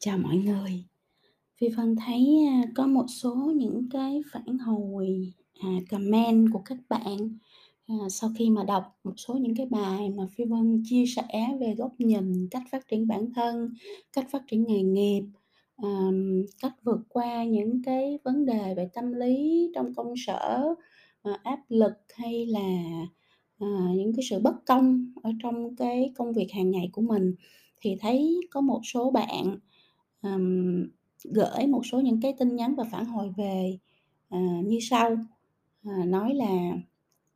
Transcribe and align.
Chào 0.00 0.18
mọi 0.18 0.36
người. 0.36 0.84
Phi 1.56 1.68
Vân 1.68 1.96
thấy, 1.96 2.46
à, 2.48 2.62
có 2.74 2.86
một 2.86 3.06
số 3.08 3.34
những 3.56 3.88
cái 3.90 4.22
phản 4.32 4.58
hồi, 4.58 5.32
à, 5.60 5.68
comment 5.90 6.48
của 6.52 6.62
các 6.64 6.78
bạn, 6.88 7.38
à, 7.86 7.94
sau 8.10 8.30
khi 8.38 8.50
mà 8.50 8.64
đọc 8.64 8.84
một 9.04 9.12
số 9.16 9.34
những 9.34 9.54
cái 9.56 9.66
bài 9.66 10.10
mà 10.10 10.26
Phi 10.36 10.44
Vân 10.44 10.82
chia 10.84 11.04
sẻ 11.06 11.56
về 11.60 11.74
góc 11.78 11.92
nhìn, 11.98 12.48
cách 12.50 12.62
phát 12.70 12.88
triển 12.88 13.06
bản 13.06 13.32
thân, 13.34 13.74
cách 14.12 14.26
phát 14.30 14.42
triển 14.48 14.64
nghề 14.68 14.82
nghiệp, 14.82 15.22
à, 15.76 15.88
cách 16.62 16.74
vượt 16.84 17.00
qua 17.08 17.44
những 17.44 17.82
cái 17.82 18.18
vấn 18.24 18.46
đề 18.46 18.74
về 18.76 18.88
tâm 18.94 19.12
lý 19.12 19.70
trong 19.74 19.94
công 19.94 20.14
sở, 20.16 20.74
à, 21.22 21.40
áp 21.42 21.60
lực 21.68 21.92
hay 22.14 22.46
là, 22.46 22.82
à, 23.58 23.66
những 23.96 24.12
cái 24.16 24.24
sự 24.30 24.40
bất 24.40 24.54
công 24.66 25.12
ở 25.22 25.30
trong 25.42 25.76
cái 25.76 26.12
công 26.16 26.32
việc 26.32 26.52
hàng 26.52 26.70
ngày 26.70 26.88
của 26.92 27.02
mình. 27.02 27.34
Thì 27.80 27.96
thấy 28.00 28.40
có 28.50 28.60
một 28.60 28.80
số 28.84 29.10
bạn, 29.10 29.58
um, 30.22 30.86
gửi 31.24 31.66
một 31.68 31.86
số 31.86 32.00
những 32.00 32.20
cái 32.20 32.34
tin 32.38 32.56
nhắn 32.56 32.74
và 32.74 32.84
phản 32.92 33.04
hồi 33.04 33.30
về, 33.36 33.78
uh, 34.36 34.66
như 34.66 34.78
sau, 34.82 35.12
uh, 35.88 36.06
nói 36.06 36.34
là 36.34 36.72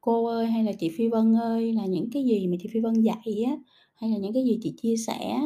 "Cô 0.00 0.26
ơi, 0.26 0.46
hay 0.46 0.64
là 0.64 0.72
chị 0.72 0.88
Phi 0.96 1.08
Vân 1.08 1.34
ơi, 1.36 1.72
là 1.72 1.86
những 1.86 2.10
cái 2.12 2.24
gì 2.24 2.46
mà 2.46 2.56
chị 2.62 2.68
Phi 2.72 2.80
Vân 2.80 2.94
dạy 3.02 3.44
á, 3.46 3.56
hay 3.94 4.10
là 4.10 4.16
những 4.18 4.32
cái 4.32 4.44
gì 4.44 4.58
chị 4.62 4.74
chia 4.82 4.96
sẻ 4.96 5.40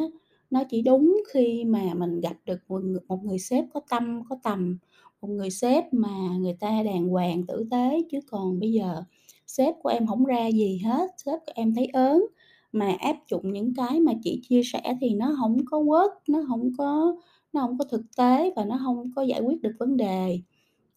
nó 0.49 0.63
chỉ 0.69 0.81
đúng 0.81 1.17
khi 1.33 1.65
mà 1.65 1.93
mình 1.93 2.19
gặp 2.21 2.37
được 2.45 2.59
một 2.69 2.83
người 2.83 3.01
một 3.07 3.19
người 3.23 3.39
sếp 3.39 3.65
có 3.73 3.79
tâm, 3.89 4.21
có 4.29 4.37
tầm, 4.43 4.77
một 5.21 5.27
người 5.29 5.49
sếp 5.49 5.83
mà 5.93 6.37
người 6.39 6.53
ta 6.59 6.83
đàng 6.83 7.07
hoàng, 7.09 7.45
tử 7.47 7.65
tế, 7.71 8.01
chứ 8.11 8.19
còn 8.27 8.59
bây 8.59 8.73
giờ 8.73 9.03
sếp 9.47 9.75
của 9.83 9.89
em 9.89 10.07
không 10.07 10.25
ra 10.25 10.47
gì 10.47 10.81
hết, 10.85 11.11
sếp 11.25 11.39
của 11.45 11.51
em 11.55 11.75
thấy 11.75 11.87
ớn, 11.93 12.21
mà 12.79 12.95
áp 12.99 13.15
dụng 13.31 13.53
những 13.53 13.73
cái 13.75 13.99
mà 13.99 14.13
chị 14.23 14.41
chia 14.49 14.61
sẻ 14.63 14.81
thì 15.01 15.09
nó 15.13 15.27
hổng 15.31 15.57
có 15.65 15.77
work, 15.79 16.09
nó 16.29 16.39
hổng 16.41 16.71
có 16.77 17.15
nó 17.53 17.61
hổng 17.61 17.77
có 17.77 17.85
thực 17.91 18.01
tế 18.17 18.53
và 18.55 18.65
nó 18.65 18.75
hông 18.75 19.11
có 19.15 19.21
giải 19.21 19.41
quyết 19.41 19.61
được 19.61 19.71
vấn 19.79 19.97
đề. 19.97 20.41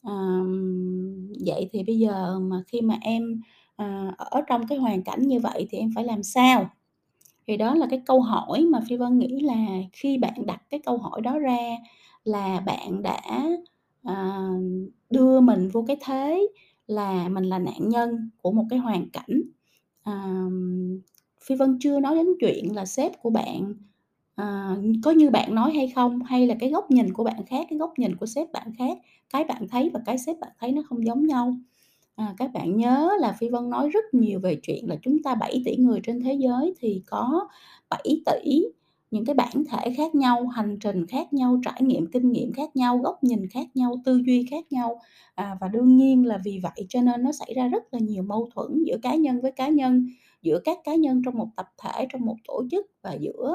Ờm, 0.02 1.28
vậy 1.46 1.68
thì 1.72 1.82
bây 1.84 1.98
giờ 1.98 2.38
mà 2.40 2.62
khi 2.68 2.80
mà 2.80 2.98
em, 3.02 3.40
ờ, 3.76 3.86
ở 4.18 4.40
trong 4.48 4.66
cái 4.68 4.78
hoàn 4.78 5.02
cảnh 5.02 5.22
như 5.28 5.40
vậy 5.40 5.66
thì 5.70 5.78
em 5.78 5.90
phải 5.94 6.04
làm 6.04 6.22
sao?" 6.22 6.70
Thì 7.46 7.56
đó 7.56 7.74
là 7.74 7.86
cái 7.90 8.02
câu 8.06 8.20
hỏi 8.20 8.64
mà 8.64 8.80
Phi 8.88 8.96
Vân 8.96 9.18
nghĩ 9.18 9.40
là 9.40 9.66
khi 9.92 10.18
bạn 10.18 10.46
đặt 10.46 10.62
cái 10.70 10.80
câu 10.86 10.98
hỏi 10.98 11.20
đó 11.20 11.38
ra 11.38 11.58
là 12.24 12.60
bạn 12.60 13.02
đã, 13.02 13.20
ờ, 14.04 14.48
đưa 15.10 15.40
mình 15.40 15.68
vô 15.72 15.84
cái 15.88 15.96
thế 16.04 16.48
là 16.86 17.28
mình 17.28 17.44
là 17.44 17.58
nạn 17.58 17.88
nhân 17.88 18.30
của 18.42 18.52
một 18.52 18.64
cái 18.70 18.78
hoàn 18.78 19.10
cảnh. 19.10 19.42
Ờm, 20.02 21.00
Phi 21.44 21.54
Vân 21.54 21.78
chưa 21.80 22.00
nói 22.00 22.16
đến 22.16 22.26
chuyện 22.40 22.74
là 22.76 22.86
sếp 22.86 23.22
của 23.22 23.30
bạn, 23.30 23.74
à, 24.34 24.76
có 25.04 25.10
như 25.10 25.30
bạn 25.30 25.54
nói 25.54 25.72
hay 25.74 25.88
không, 25.88 26.22
hay 26.22 26.46
là 26.46 26.54
cái 26.60 26.70
góc 26.70 26.90
nhìn 26.90 27.12
của 27.12 27.24
bạn 27.24 27.46
khác, 27.46 27.66
cái 27.70 27.78
góc 27.78 27.92
nhìn 27.98 28.16
của 28.16 28.26
sếp 28.26 28.52
bạn 28.52 28.72
khác, 28.78 28.98
cái 29.32 29.44
bạn 29.44 29.68
thấy 29.68 29.90
và 29.94 30.00
cái 30.06 30.18
sếp 30.18 30.36
bạn 30.40 30.52
thấy 30.60 30.72
nó 30.72 30.82
không 30.88 31.06
giống 31.06 31.26
nhau. 31.26 31.54
À, 32.16 32.34
các 32.38 32.52
bạn 32.52 32.76
nhớ 32.76 33.10
là 33.20 33.32
Phi 33.40 33.48
Vân 33.48 33.70
nói 33.70 33.88
rất 33.88 34.14
nhiều 34.14 34.40
về 34.40 34.56
chuyện 34.62 34.88
là 34.88 34.96
chúng 35.02 35.22
ta 35.22 35.34
7 35.34 35.62
tỷ 35.64 35.76
người 35.76 36.00
trên 36.04 36.20
thế 36.20 36.34
giới 36.34 36.74
thì 36.80 37.02
có 37.06 37.48
7 37.90 38.22
tỷ 38.26 38.62
những 39.10 39.24
cái 39.24 39.34
bản 39.34 39.64
thể 39.70 39.94
khác 39.96 40.14
nhau, 40.14 40.46
hành 40.48 40.78
trình 40.80 41.06
khác 41.06 41.32
nhau, 41.32 41.60
trải 41.64 41.82
nghiệm, 41.82 42.06
kinh 42.06 42.32
nghiệm 42.32 42.52
khác 42.52 42.76
nhau, 42.76 42.98
góc 42.98 43.24
nhìn 43.24 43.48
khác 43.48 43.66
nhau, 43.74 43.94
tư 44.04 44.22
duy 44.26 44.46
khác 44.50 44.64
nhau. 44.72 45.00
À, 45.34 45.56
và 45.60 45.68
đương 45.68 45.96
nhiên 45.96 46.26
là 46.26 46.38
vì 46.44 46.60
vậy 46.62 46.86
cho 46.88 47.02
nên 47.02 47.22
nó 47.22 47.32
xảy 47.32 47.54
ra 47.56 47.68
rất 47.68 47.82
là 47.94 47.98
nhiều 47.98 48.22
mâu 48.22 48.48
thuẫn 48.54 48.84
giữa 48.86 48.96
cá 49.02 49.14
nhân 49.14 49.40
với 49.40 49.52
cá 49.52 49.68
nhân, 49.68 50.06
giữa 50.42 50.60
các 50.64 50.78
cá 50.84 50.94
nhân 50.94 51.22
trong 51.24 51.38
một 51.38 51.48
tập 51.56 51.66
thể, 51.78 52.06
trong 52.12 52.24
một 52.24 52.36
tổ 52.48 52.62
chức 52.70 52.86
và 53.02 53.12
giữa, 53.12 53.54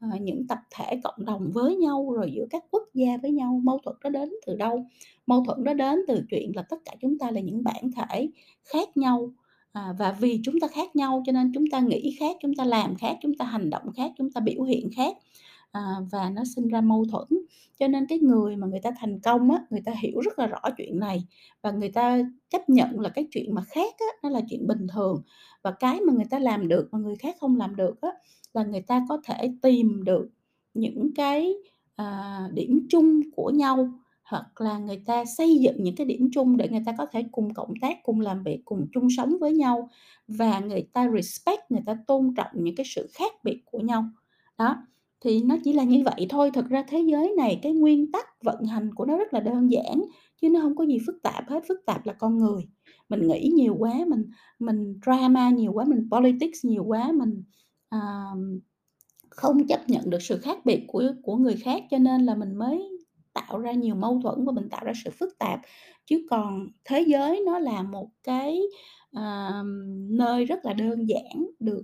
ờ, 0.00 0.08
những 0.20 0.46
tập 0.46 0.58
thể 0.70 1.00
cộng 1.04 1.24
đồng 1.24 1.50
với 1.54 1.76
nhau, 1.76 2.12
rồi 2.12 2.32
giữa 2.32 2.46
các 2.50 2.64
quốc 2.70 2.82
gia 2.94 3.16
với 3.22 3.30
nhau. 3.30 3.60
Mâu 3.64 3.78
thuẫn 3.84 3.96
đó 4.02 4.10
đến 4.10 4.32
từ 4.46 4.56
đâu? 4.56 4.86
Mâu 5.26 5.44
thuẫn 5.44 5.64
đó 5.64 5.74
đến 5.74 5.98
từ 6.08 6.22
chuyện 6.30 6.52
là 6.56 6.62
tất 6.62 6.76
cả 6.84 6.92
chúng 7.00 7.18
ta 7.18 7.30
là 7.30 7.40
những 7.40 7.64
bản 7.64 7.90
thể 7.96 8.28
khác 8.64 8.96
nhau, 8.96 9.30
à, 9.72 9.94
và 9.98 10.12
vì 10.20 10.40
chúng 10.44 10.60
ta 10.60 10.68
khác 10.68 10.96
nhau 10.96 11.22
cho 11.26 11.32
nên 11.32 11.52
chúng 11.54 11.64
ta 11.70 11.80
nghĩ 11.80 12.16
khác, 12.18 12.36
chúng 12.42 12.54
ta 12.54 12.64
làm 12.64 12.94
khác, 12.96 13.16
chúng 13.22 13.34
ta 13.34 13.44
hành 13.44 13.70
động 13.70 13.92
khác, 13.96 14.12
chúng 14.18 14.32
ta 14.32 14.40
biểu 14.40 14.62
hiện 14.62 14.90
khác, 14.96 15.16
à, 15.76 16.00
và 16.12 16.30
nó 16.30 16.42
sinh 16.56 16.68
ra 16.68 16.80
mâu 16.80 17.04
thuẫn. 17.12 17.28
Cho 17.78 17.88
nên 17.88 18.06
cái 18.06 18.18
người 18.18 18.56
mà 18.56 18.66
người 18.66 18.80
ta 18.82 18.90
thành 19.00 19.20
công 19.20 19.50
á, 19.50 19.60
người 19.70 19.82
ta 19.84 19.92
hiểu 20.02 20.20
rất 20.20 20.38
là 20.38 20.46
rõ 20.46 20.58
chuyện 20.76 20.98
này 21.00 21.26
và 21.62 21.70
người 21.70 21.88
ta 21.88 22.18
chấp 22.50 22.68
nhận 22.68 23.00
là 23.00 23.08
cái 23.08 23.28
chuyện 23.30 23.54
mà 23.54 23.62
khác 23.62 23.94
á, 23.98 24.06
nó 24.22 24.28
là 24.28 24.40
chuyện 24.50 24.66
bình 24.66 24.86
thường 24.94 25.22
và 25.62 25.70
cái 25.70 26.00
mà 26.00 26.12
người 26.12 26.26
ta 26.30 26.38
làm 26.38 26.68
được 26.68 26.88
mà 26.92 26.98
người 26.98 27.16
khác 27.16 27.36
không 27.40 27.56
làm 27.56 27.76
được 27.76 28.00
á, 28.02 28.10
là 28.54 28.64
người 28.64 28.82
ta 28.82 29.06
có 29.08 29.20
thể 29.24 29.50
tìm 29.62 30.04
được 30.04 30.28
những 30.74 31.10
cái, 31.14 31.54
à, 31.96 32.40
điểm 32.54 32.86
chung 32.90 33.20
của 33.36 33.50
nhau, 33.50 33.88
hoặc 34.22 34.60
là 34.60 34.78
người 34.78 35.02
ta 35.06 35.24
xây 35.24 35.58
dựng 35.58 35.76
những 35.78 35.96
cái 35.96 36.06
điểm 36.06 36.28
chung 36.32 36.56
để 36.56 36.68
người 36.68 36.82
ta 36.86 36.92
có 36.98 37.06
thể 37.12 37.24
cùng 37.32 37.54
cộng 37.54 37.72
tác, 37.80 37.98
cùng 38.02 38.20
làm 38.20 38.42
việc, 38.42 38.62
cùng 38.64 38.86
chung 38.92 39.08
sống 39.16 39.36
với 39.40 39.52
nhau 39.52 39.88
và 40.28 40.60
người 40.60 40.88
ta 40.92 41.08
respect, 41.14 41.70
người 41.70 41.82
ta 41.86 41.96
tôn 42.06 42.34
trọng 42.36 42.50
những 42.54 42.76
cái 42.76 42.86
sự 42.88 43.08
khác 43.14 43.32
biệt 43.44 43.62
của 43.64 43.80
nhau. 43.80 44.04
Đó, 44.58 44.76
thì 45.24 45.42
nó 45.42 45.56
chỉ 45.64 45.72
là 45.72 45.84
như 45.84 46.02
vậy 46.04 46.26
thôi, 46.28 46.50
thực 46.54 46.66
ra 46.68 46.84
thế 46.88 47.00
giới 47.00 47.34
này 47.36 47.58
cái 47.62 47.72
nguyên 47.72 48.12
tắc 48.12 48.26
vận 48.44 48.64
hành 48.64 48.94
của 48.94 49.04
nó 49.06 49.16
rất 49.18 49.34
là 49.34 49.40
đơn 49.40 49.70
giản, 49.72 50.02
chứ 50.42 50.48
nó 50.50 50.60
hông 50.60 50.76
có 50.76 50.84
gì 50.86 50.98
phức 51.06 51.22
tạp 51.22 51.48
hết, 51.48 51.62
phức 51.68 51.78
tạp 51.86 52.06
là 52.06 52.12
con 52.12 52.38
người. 52.38 52.62
Mình 53.08 53.28
nghĩ 53.28 53.50
nhiều 53.54 53.76
quá, 53.78 53.94
mình 54.08 54.24
mình 54.58 54.94
drama 55.06 55.50
nhiều 55.50 55.72
quá, 55.72 55.84
mình 55.88 56.08
politics 56.10 56.64
nhiều 56.64 56.84
quá, 56.84 57.12
mình, 57.12 57.42
à, 57.88 58.00
không 59.30 59.66
chấp 59.66 59.80
nhận 59.90 60.10
được 60.10 60.22
sự 60.22 60.38
khác 60.38 60.58
biệt 60.66 60.84
của 60.88 61.04
của 61.22 61.36
người 61.36 61.56
khác 61.56 61.82
cho 61.90 61.98
nên 61.98 62.22
là 62.26 62.34
mình 62.34 62.54
mới 62.56 62.88
tạo 63.34 63.58
ra 63.58 63.72
nhiều 63.72 63.94
mâu 63.94 64.20
thuẫn 64.22 64.44
và 64.44 64.52
mình 64.52 64.68
tạo 64.70 64.84
ra 64.84 64.92
sự 65.04 65.10
phức 65.20 65.38
tạp. 65.38 65.60
Chứ 66.06 66.26
còn 66.30 66.68
thế 66.84 67.00
giới 67.08 67.42
nó 67.46 67.58
là 67.58 67.82
một 67.82 68.08
cái, 68.24 68.60
ờ, 69.12 69.52
nơi 70.10 70.44
rất 70.44 70.64
là 70.64 70.72
đơn 70.72 71.08
giản, 71.08 71.46
được 71.60 71.82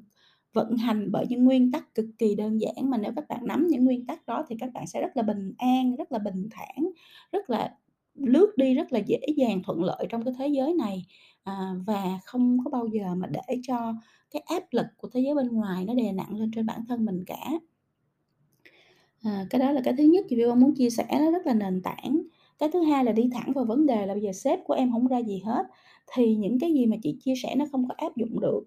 vận 0.53 0.77
hành 0.77 1.13
bởi 1.13 1.27
những 1.29 1.45
nguyên 1.45 1.73
tắc 1.73 1.95
cực 1.95 2.07
kỳ 2.19 2.35
đơn 2.35 2.61
giản, 2.61 2.91
mà 2.91 2.99
nếu 2.99 3.13
các 3.17 3.29
bạn 3.29 3.47
nắm 3.47 3.67
những 3.69 3.85
nguyên 3.85 4.07
tắc 4.07 4.27
đó 4.27 4.45
thì 4.49 4.57
các 4.59 4.73
bạn 4.73 4.87
sẽ 4.87 5.01
rất 5.01 5.17
là 5.17 5.23
bình 5.23 5.53
an, 5.59 5.97
rất 5.97 6.13
là 6.13 6.19
bình 6.19 6.49
thản, 6.51 6.91
rất 7.33 7.51
là 7.51 7.75
lướt 8.15 8.53
đi 8.57 8.75
rất 8.75 8.93
là 8.93 8.99
dễ 8.99 9.19
dàng, 9.37 9.63
thuận 9.63 9.85
lợi 9.85 10.07
trong 10.09 10.25
cái 10.25 10.35
thế 10.39 10.49
giới 10.49 10.75
này, 10.75 11.07
à, 11.43 11.75
và 11.87 12.19
không 12.25 12.59
có 12.65 12.71
bao 12.71 12.87
giờ 12.87 13.15
mà 13.15 13.27
để 13.27 13.61
cho 13.63 13.95
cái 14.31 14.43
áp 14.47 14.63
lực 14.71 14.87
của 14.97 15.09
thế 15.13 15.21
giới 15.21 15.35
bên 15.35 15.49
ngoài 15.49 15.85
nó 15.85 15.95
đè 15.95 16.13
nặng 16.13 16.37
lên 16.37 16.51
trên 16.55 16.67
bản 16.67 16.85
thân 16.89 17.05
mình 17.05 17.25
cả. 17.27 17.51
À, 19.23 19.47
cái 19.51 19.59
đó 19.59 19.73
là 19.73 19.81
cái 19.85 19.95
thứ 19.99 20.05
nhất 20.05 20.27
chị 20.29 20.37
Phi 20.37 20.45
muốn 20.57 20.75
chia 20.75 20.91
sẻ, 20.91 21.07
nó 21.11 21.31
rất 21.31 21.47
là 21.47 21.55
nền 21.55 21.83
tảng. 21.83 22.23
Cái 22.59 22.69
thứ 22.73 22.83
hai 22.83 23.05
là 23.05 23.13
đi 23.13 23.31
thẳng 23.33 23.53
vào 23.55 23.65
vấn 23.65 23.87
đề 23.87 24.07
là 24.07 24.15
bây 24.15 24.23
giờ 24.23 24.33
sếp 24.33 24.59
của 24.65 24.75
em 24.75 24.93
không 24.93 25.07
ra 25.07 25.19
gì 25.19 25.43
hết, 25.45 25.67
thì 26.15 26.37
những 26.37 26.59
cái 26.59 26.73
gì 26.73 26.87
mà 26.87 26.97
chị 27.03 27.17
chia 27.21 27.35
sẻ 27.43 27.55
nó 27.55 27.65
không 27.73 27.89
có 27.89 27.95
áp 27.99 28.17
dụng 28.17 28.41
được. 28.41 28.63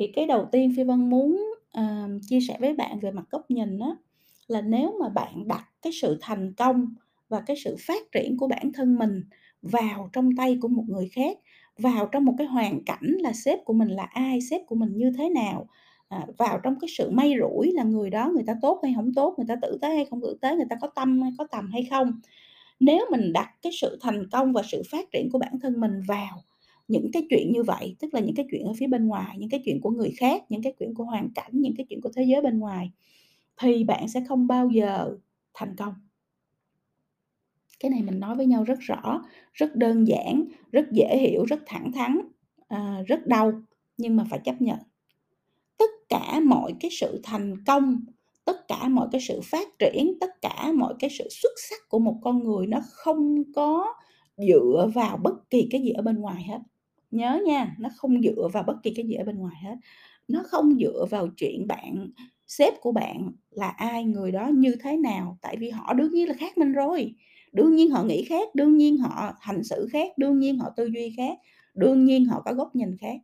Thì 0.00 0.06
cái 0.06 0.26
đầu 0.26 0.48
tiên 0.52 0.72
Phi 0.76 0.82
Vân 0.82 1.10
muốn, 1.10 1.52
uh, 1.78 2.20
chia 2.28 2.40
sẻ 2.40 2.56
với 2.60 2.74
bạn 2.74 3.00
về 3.00 3.10
mặt 3.10 3.24
góc 3.30 3.50
nhìn 3.50 3.78
đó 3.78 3.96
là 4.48 4.60
nếu 4.60 4.98
mà 5.00 5.08
bạn 5.08 5.48
đặt 5.48 5.64
cái 5.82 5.92
sự 5.92 6.18
thành 6.20 6.52
công 6.52 6.94
và 7.28 7.40
cái 7.40 7.56
sự 7.64 7.76
phát 7.86 8.12
triển 8.12 8.36
của 8.36 8.48
bản 8.48 8.72
thân 8.74 8.98
mình 8.98 9.24
vào 9.62 10.10
trong 10.12 10.36
tay 10.36 10.58
của 10.60 10.68
một 10.68 10.84
người 10.88 11.08
khác, 11.12 11.38
vào 11.78 12.08
trong 12.12 12.24
một 12.24 12.34
cái 12.38 12.46
hoàn 12.46 12.84
cảnh 12.84 13.16
là 13.20 13.32
sếp 13.32 13.64
của 13.64 13.72
mình 13.72 13.88
là 13.88 14.02
ai, 14.02 14.40
sếp 14.40 14.60
của 14.66 14.74
mình 14.74 14.96
như 14.96 15.12
thế 15.18 15.28
nào, 15.28 15.68
à, 16.08 16.26
vào 16.38 16.60
trong 16.62 16.80
cái 16.80 16.88
sự 16.98 17.10
may 17.10 17.34
rủi 17.40 17.72
là 17.72 17.82
người 17.82 18.10
đó 18.10 18.30
người 18.34 18.44
ta 18.46 18.54
tốt 18.62 18.80
hay 18.82 18.92
không 18.96 19.14
tốt, 19.14 19.34
người 19.38 19.46
ta 19.48 19.56
tử 19.62 19.78
tế 19.82 19.88
hay 19.88 20.04
không 20.04 20.20
tử 20.20 20.38
tế, 20.40 20.56
người 20.56 20.66
ta 20.70 20.76
có 20.80 20.88
tâm 20.88 21.22
hay 21.22 21.32
có 21.38 21.46
tầm 21.50 21.70
hay 21.72 21.86
không. 21.90 22.20
Nếu 22.80 23.06
mình 23.10 23.32
đặt 23.32 23.50
cái 23.62 23.72
sự 23.80 23.98
thành 24.00 24.28
công 24.30 24.52
và 24.52 24.62
sự 24.72 24.82
phát 24.90 25.10
triển 25.12 25.28
của 25.32 25.38
bản 25.38 25.60
thân 25.60 25.80
mình 25.80 26.00
vào 26.08 26.42
những 26.90 27.10
cái 27.12 27.26
chuyện 27.30 27.52
như 27.52 27.62
vậy, 27.62 27.96
tức 28.00 28.14
là 28.14 28.20
những 28.20 28.34
cái 28.34 28.46
chuyện 28.50 28.64
ở 28.64 28.72
phía 28.78 28.86
bên 28.86 29.06
ngoài, 29.06 29.36
những 29.38 29.50
cái 29.50 29.62
chuyện 29.64 29.80
của 29.80 29.90
người 29.90 30.12
khác, 30.18 30.42
những 30.48 30.62
cái 30.62 30.74
chuyện 30.78 30.94
của 30.94 31.04
hoàn 31.04 31.30
cảnh, 31.34 31.50
những 31.52 31.74
cái 31.76 31.86
chuyện 31.88 32.00
của 32.00 32.10
thế 32.16 32.24
giới 32.24 32.42
bên 32.42 32.58
ngoài, 32.58 32.90
thì 33.62 33.84
bạn 33.84 34.08
sẽ 34.08 34.24
không 34.28 34.46
bao 34.46 34.68
giờ 34.68 35.16
thành 35.54 35.76
công. 35.76 35.94
Cái 37.80 37.90
này 37.90 38.02
mình 38.02 38.20
nói 38.20 38.36
với 38.36 38.46
nhau 38.46 38.64
rất 38.64 38.78
rõ, 38.80 39.22
rất 39.52 39.76
đơn 39.76 40.08
giản, 40.08 40.44
rất 40.72 40.92
dễ 40.92 41.18
hiểu, 41.18 41.44
rất 41.44 41.60
thẳng 41.66 41.92
thắn, 41.92 42.18
à, 42.68 43.02
rất 43.06 43.26
đau, 43.26 43.52
nhưng 43.96 44.16
mà 44.16 44.24
phải 44.30 44.40
chấp 44.44 44.62
nhận. 44.62 44.78
Tất 45.78 45.90
cả 46.08 46.40
mọi 46.44 46.74
cái 46.80 46.90
sự 47.00 47.20
thành 47.22 47.64
công, 47.66 48.04
tất 48.44 48.68
cả 48.68 48.88
mọi 48.88 49.08
cái 49.12 49.20
sự 49.20 49.40
phát 49.44 49.68
triển, 49.78 50.18
tất 50.20 50.30
cả 50.42 50.72
mọi 50.74 50.94
cái 50.98 51.10
sự 51.10 51.28
xuất 51.30 51.52
sắc 51.68 51.88
của 51.88 51.98
một 51.98 52.16
con 52.22 52.44
người 52.44 52.66
nó 52.66 52.78
không 52.90 53.42
có 53.54 53.94
dựa 54.36 54.90
vào 54.94 55.16
bất 55.16 55.50
kỳ 55.50 55.68
cái 55.70 55.82
gì 55.82 55.90
ở 55.90 56.02
bên 56.02 56.16
ngoài 56.16 56.42
hết. 56.42 56.58
Nhớ 57.10 57.40
nha, 57.46 57.74
nó 57.78 57.88
không 57.96 58.22
dựa 58.22 58.48
vào 58.52 58.62
bất 58.62 58.76
kỳ 58.82 58.94
cái 58.96 59.06
gì 59.06 59.14
ở 59.14 59.24
bên 59.24 59.38
ngoài 59.38 59.56
hết. 59.64 59.76
Nó 60.28 60.42
không 60.46 60.78
dựa 60.80 61.06
vào 61.10 61.28
chuyện 61.36 61.66
bạn 61.66 62.10
sếp 62.46 62.74
của 62.80 62.92
bạn 62.92 63.32
là 63.50 63.68
ai, 63.68 64.04
người 64.04 64.32
đó 64.32 64.48
như 64.54 64.76
thế 64.80 64.96
nào, 64.96 65.38
tại 65.42 65.56
vì 65.60 65.70
họ 65.70 65.92
đương 65.94 66.12
nhiên 66.12 66.28
là 66.28 66.34
khác 66.34 66.58
mình 66.58 66.72
rồi. 66.72 67.14
Đương 67.52 67.76
nhiên 67.76 67.90
họ 67.90 68.02
nghĩ 68.04 68.24
khác, 68.24 68.54
đương 68.54 68.76
nhiên 68.76 68.98
họ 68.98 69.32
hành 69.40 69.64
xử 69.64 69.88
khác, 69.92 70.18
đương 70.18 70.38
nhiên 70.38 70.58
họ 70.58 70.70
tư 70.76 70.86
duy 70.86 71.14
khác, 71.16 71.38
đương 71.74 72.04
nhiên 72.04 72.24
họ 72.24 72.42
có 72.44 72.54
góc 72.54 72.76
nhìn 72.76 72.96
khác. 73.00 73.16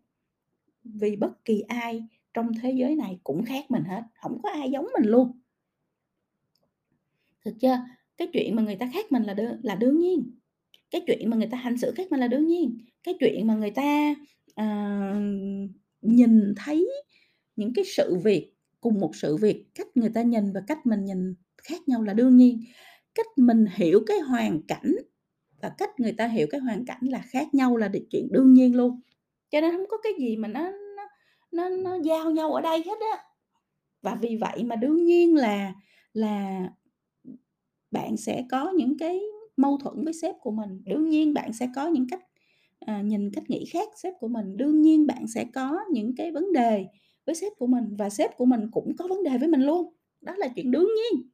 Vì 0.85 1.17
bất 1.17 1.45
kỳ 1.45 1.61
ai 1.61 2.05
trong 2.35 2.51
thế 2.63 2.73
giới 2.73 2.97
này 2.97 3.19
cũng 3.25 3.45
khác 3.45 3.71
mình 3.71 3.85
hết, 3.85 4.03
không 4.23 4.41
có 4.43 4.51
ai 4.51 4.71
giống 4.71 4.87
mình 5.01 5.11
luôn. 5.11 5.33
Thực 7.45 7.55
chưa? 7.61 7.77
Cái 8.17 8.29
chuyện 8.33 8.57
mà 8.57 8.63
người 8.63 8.77
ta 8.77 8.91
khác 8.95 9.13
mình 9.13 9.23
là 9.23 9.35
đương 9.35 9.61
là 9.63 9.75
đương 9.75 9.99
nhiên, 9.99 10.36
cái 10.91 11.01
chuyện 11.07 11.31
mà 11.31 11.37
người 11.37 11.49
ta 11.51 11.59
hành 11.59 11.79
xử 11.79 11.93
khác 11.97 12.07
mình 12.11 12.21
là 12.21 12.29
đương 12.29 12.47
nhiên, 12.47 12.79
cái 13.03 13.15
chuyện 13.21 13.47
mà 13.47 13.55
người 13.55 13.71
ta, 13.71 14.15
ờ, 14.55 14.65
nhìn 16.03 16.55
thấy 16.57 16.89
những 17.57 17.73
cái 17.75 17.85
sự 17.85 18.17
việc 18.25 18.53
cùng 18.81 19.01
một 19.01 19.17
sự 19.17 19.37
việc, 19.37 19.65
cách 19.75 19.89
người 19.97 20.11
ta 20.15 20.23
nhìn 20.23 20.53
và 20.53 20.61
cách 20.67 20.87
mình 20.87 21.05
nhìn 21.05 21.35
khác 21.63 21.89
nhau 21.89 22.03
là 22.03 22.15
đương 22.15 22.37
nhiên. 22.37 22.61
Cách 23.15 23.27
mình 23.37 23.65
hiểu 23.77 24.01
cái 24.07 24.19
hoàn 24.21 24.63
cảnh 24.69 24.97
và 25.63 25.69
cách 25.79 25.91
người 26.01 26.13
ta 26.13 26.27
hiểu 26.29 26.47
cái 26.51 26.61
hoàn 26.61 26.85
cảnh 26.87 27.01
là 27.03 27.23
khác 27.31 27.55
nhau 27.55 27.77
là 27.77 27.89
điều 27.89 28.03
chuyện 28.11 28.29
đương 28.33 28.53
nhiên 28.55 28.77
luôn. 28.77 29.01
Cho 29.51 29.61
nên 29.61 29.73
không 29.77 29.87
có 29.91 29.97
cái 30.03 30.13
gì 30.19 30.37
mà 30.37 30.49
nó 30.49 30.71
nó 30.97 31.05
nó 31.53 31.69
nó 31.69 31.99
giao 32.05 32.31
nhau 32.31 32.53
ở 32.55 32.61
đây 32.61 32.79
hết 32.87 32.99
á. 33.13 33.25
Và 34.03 34.15
vì 34.15 34.37
vậy 34.37 34.65
mà 34.65 34.77
đương 34.77 35.05
nhiên 35.05 35.37
là 35.37 35.75
là 36.13 36.61
bạn 37.91 38.17
sẽ 38.17 38.45
có 38.51 38.73
những 38.77 38.99
cái 38.99 39.21
mâu 39.57 39.79
thuẫn 39.79 40.05
với 40.05 40.13
sếp 40.13 40.35
của 40.41 40.51
mình, 40.51 40.83
đương 40.85 41.09
nhiên 41.09 41.35
bạn 41.35 41.53
sẽ 41.53 41.69
có 41.75 41.89
những 41.89 42.07
cách, 42.11 42.21
à, 42.81 43.03
nhìn, 43.03 43.31
cách 43.31 43.51
nghĩ 43.51 43.65
khác 43.65 43.89
sếp 44.03 44.15
của 44.21 44.29
mình, 44.29 44.57
đương 44.57 44.83
nhiên 44.83 45.07
bạn 45.07 45.27
sẽ 45.27 45.45
có 45.55 45.81
những 45.91 46.15
cái 46.17 46.31
vấn 46.33 46.53
đề 46.53 46.87
với 47.27 47.35
sếp 47.35 47.53
của 47.59 47.67
mình 47.67 47.97
và 47.99 48.11
sếp 48.11 48.37
của 48.37 48.45
mình 48.45 48.61
cũng 48.73 48.97
có 48.99 49.07
vấn 49.09 49.23
đề 49.23 49.39
với 49.39 49.49
mình 49.49 49.63
luôn, 49.63 49.93
đó 50.21 50.35
là 50.37 50.49
chuyện 50.49 50.71
đương 50.71 50.89
nhiên. 50.97 51.31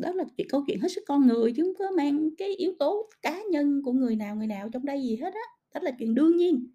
Đó 0.00 0.12
là 0.12 0.24
chuyện 0.36 0.46
câu 0.50 0.64
chuyện 0.66 0.80
hết 0.80 0.88
sức 0.88 1.04
con 1.06 1.26
người 1.26 1.52
chứ 1.52 1.62
không 1.62 1.74
có 1.78 1.96
mang 1.96 2.30
cái 2.38 2.56
yếu 2.56 2.72
tố 2.78 3.10
cá 3.22 3.42
nhân 3.50 3.82
của 3.84 3.92
người 3.92 4.16
nào, 4.16 4.36
người 4.36 4.46
nào 4.46 4.68
trong 4.72 4.84
đây 4.84 5.02
gì 5.02 5.16
hết 5.16 5.34
á, 5.34 5.40
đó 5.74 5.80
là 5.82 5.90
chuyện 5.98 6.14
đương 6.14 6.36
nhiên. 6.36 6.70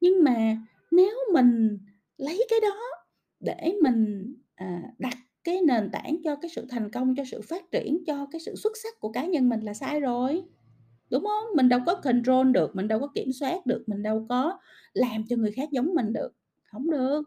Nhưng 0.00 0.24
mà 0.24 0.56
nếu 0.90 1.16
mình 1.32 1.78
lấy 2.16 2.46
cái 2.50 2.60
đó 2.60 2.80
để 3.40 3.74
mình, 3.82 4.34
à, 4.54 4.82
đặt 4.98 5.18
cái 5.44 5.60
nền 5.62 5.90
tảng 5.92 6.16
cho 6.24 6.36
cái 6.36 6.50
sự 6.54 6.66
thành 6.70 6.90
công, 6.90 7.14
cho 7.16 7.24
sự 7.24 7.40
phát 7.42 7.70
triển, 7.70 8.04
cho 8.06 8.26
cái 8.32 8.40
sự 8.40 8.54
xuất 8.56 8.72
sắc 8.82 9.00
của 9.00 9.12
cá 9.12 9.26
nhân 9.26 9.48
mình 9.48 9.60
là 9.60 9.74
sai 9.74 10.00
rồi, 10.00 10.42
đúng 11.10 11.24
hông? 11.24 11.56
Mình 11.56 11.68
đâu 11.68 11.80
có 11.86 11.94
control 11.94 12.52
được, 12.52 12.76
mình 12.76 12.88
đâu 12.88 13.00
có 13.00 13.08
kiểm 13.14 13.32
soát 13.32 13.66
được, 13.66 13.84
mình 13.86 14.02
đâu 14.02 14.26
có 14.28 14.58
làm 14.94 15.24
cho 15.28 15.36
người 15.36 15.52
khác 15.52 15.68
giống 15.72 15.94
mình 15.94 16.12
được, 16.12 16.32
hổng 16.72 16.90
được. 16.90 17.22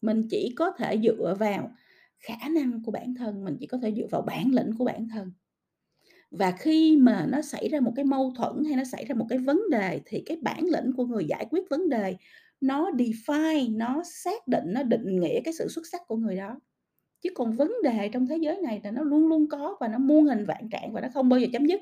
Mình 0.00 0.28
chỉ 0.30 0.52
có 0.56 0.72
thể 0.78 0.98
dựa 1.04 1.34
vào 1.38 1.70
khả 2.18 2.48
năng 2.48 2.82
của 2.84 2.92
bản 2.92 3.14
thân, 3.14 3.44
mình 3.44 3.56
chỉ 3.60 3.66
có 3.66 3.78
thể 3.82 3.92
dựa 3.96 4.06
vào 4.10 4.22
bản 4.22 4.50
lĩnh 4.54 4.70
của 4.78 4.84
bản 4.84 5.08
thân. 5.08 5.32
Và 6.30 6.50
khi 6.50 6.96
mà 6.96 7.26
nó 7.30 7.42
xảy 7.42 7.68
ra 7.68 7.80
một 7.80 7.92
cái 7.96 8.04
mâu 8.04 8.32
thuẫn 8.36 8.64
hay 8.64 8.76
nó 8.76 8.84
xảy 8.84 9.04
ra 9.04 9.14
một 9.14 9.26
cái 9.28 9.38
vấn 9.38 9.60
đề 9.70 10.00
thì 10.06 10.22
cái 10.26 10.36
bản 10.42 10.64
lĩnh 10.64 10.92
của 10.96 11.06
người 11.06 11.24
giải 11.24 11.46
quyết 11.50 11.62
vấn 11.70 11.88
đề 11.88 12.16
nó 12.60 12.90
define, 12.90 13.76
nó 13.76 14.02
xác 14.04 14.48
định, 14.48 14.64
nó 14.66 14.82
định 14.82 15.20
nghĩa 15.20 15.40
cái 15.44 15.54
sự 15.54 15.68
xuất 15.68 15.82
sắc 15.92 16.00
của 16.08 16.16
người 16.16 16.36
đó. 16.36 16.60
Chứ 17.26 17.32
còn 17.34 17.52
vấn 17.52 17.72
đề 17.82 18.08
trong 18.12 18.26
thế 18.26 18.36
giới 18.36 18.60
này 18.62 18.80
là 18.84 18.90
nó 18.90 19.02
luôn 19.02 19.28
luôn 19.28 19.48
có 19.48 19.76
và 19.80 19.88
nó 19.88 19.98
muôn 19.98 20.24
hình 20.24 20.44
vạn 20.46 20.68
trạng 20.70 20.92
và 20.92 21.00
nó 21.00 21.08
không 21.14 21.28
bao 21.28 21.40
giờ 21.40 21.46
chấm 21.52 21.66
dứt. 21.66 21.80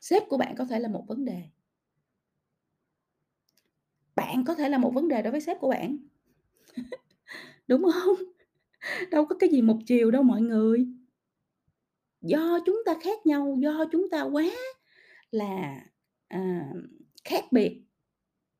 Sếp 0.00 0.22
của 0.28 0.36
bạn 0.36 0.54
có 0.58 0.64
thể 0.64 0.78
là 0.78 0.88
một 0.88 1.04
vấn 1.08 1.24
đề. 1.24 1.42
Bạn 4.16 4.44
có 4.44 4.54
thể 4.54 4.68
là 4.68 4.78
một 4.78 4.94
vấn 4.94 5.08
đề 5.08 5.22
đối 5.22 5.30
với 5.30 5.40
sếp 5.40 5.60
của 5.60 5.68
bạn. 5.68 5.98
Đúng 7.68 7.82
không? 7.92 8.16
Đâu 9.10 9.26
có 9.26 9.36
cái 9.40 9.50
gì 9.50 9.62
một 9.62 9.78
chiều 9.86 10.10
đâu 10.10 10.22
mọi 10.22 10.40
người. 10.40 10.86
Do 12.20 12.58
chúng 12.66 12.82
ta 12.86 12.94
khác 13.02 13.26
nhau, 13.26 13.56
do 13.60 13.84
chúng 13.92 14.10
ta 14.10 14.22
quá 14.22 14.46
là, 15.30 15.80
à, 16.28 16.72
khác 17.24 17.44
biệt, 17.52 17.82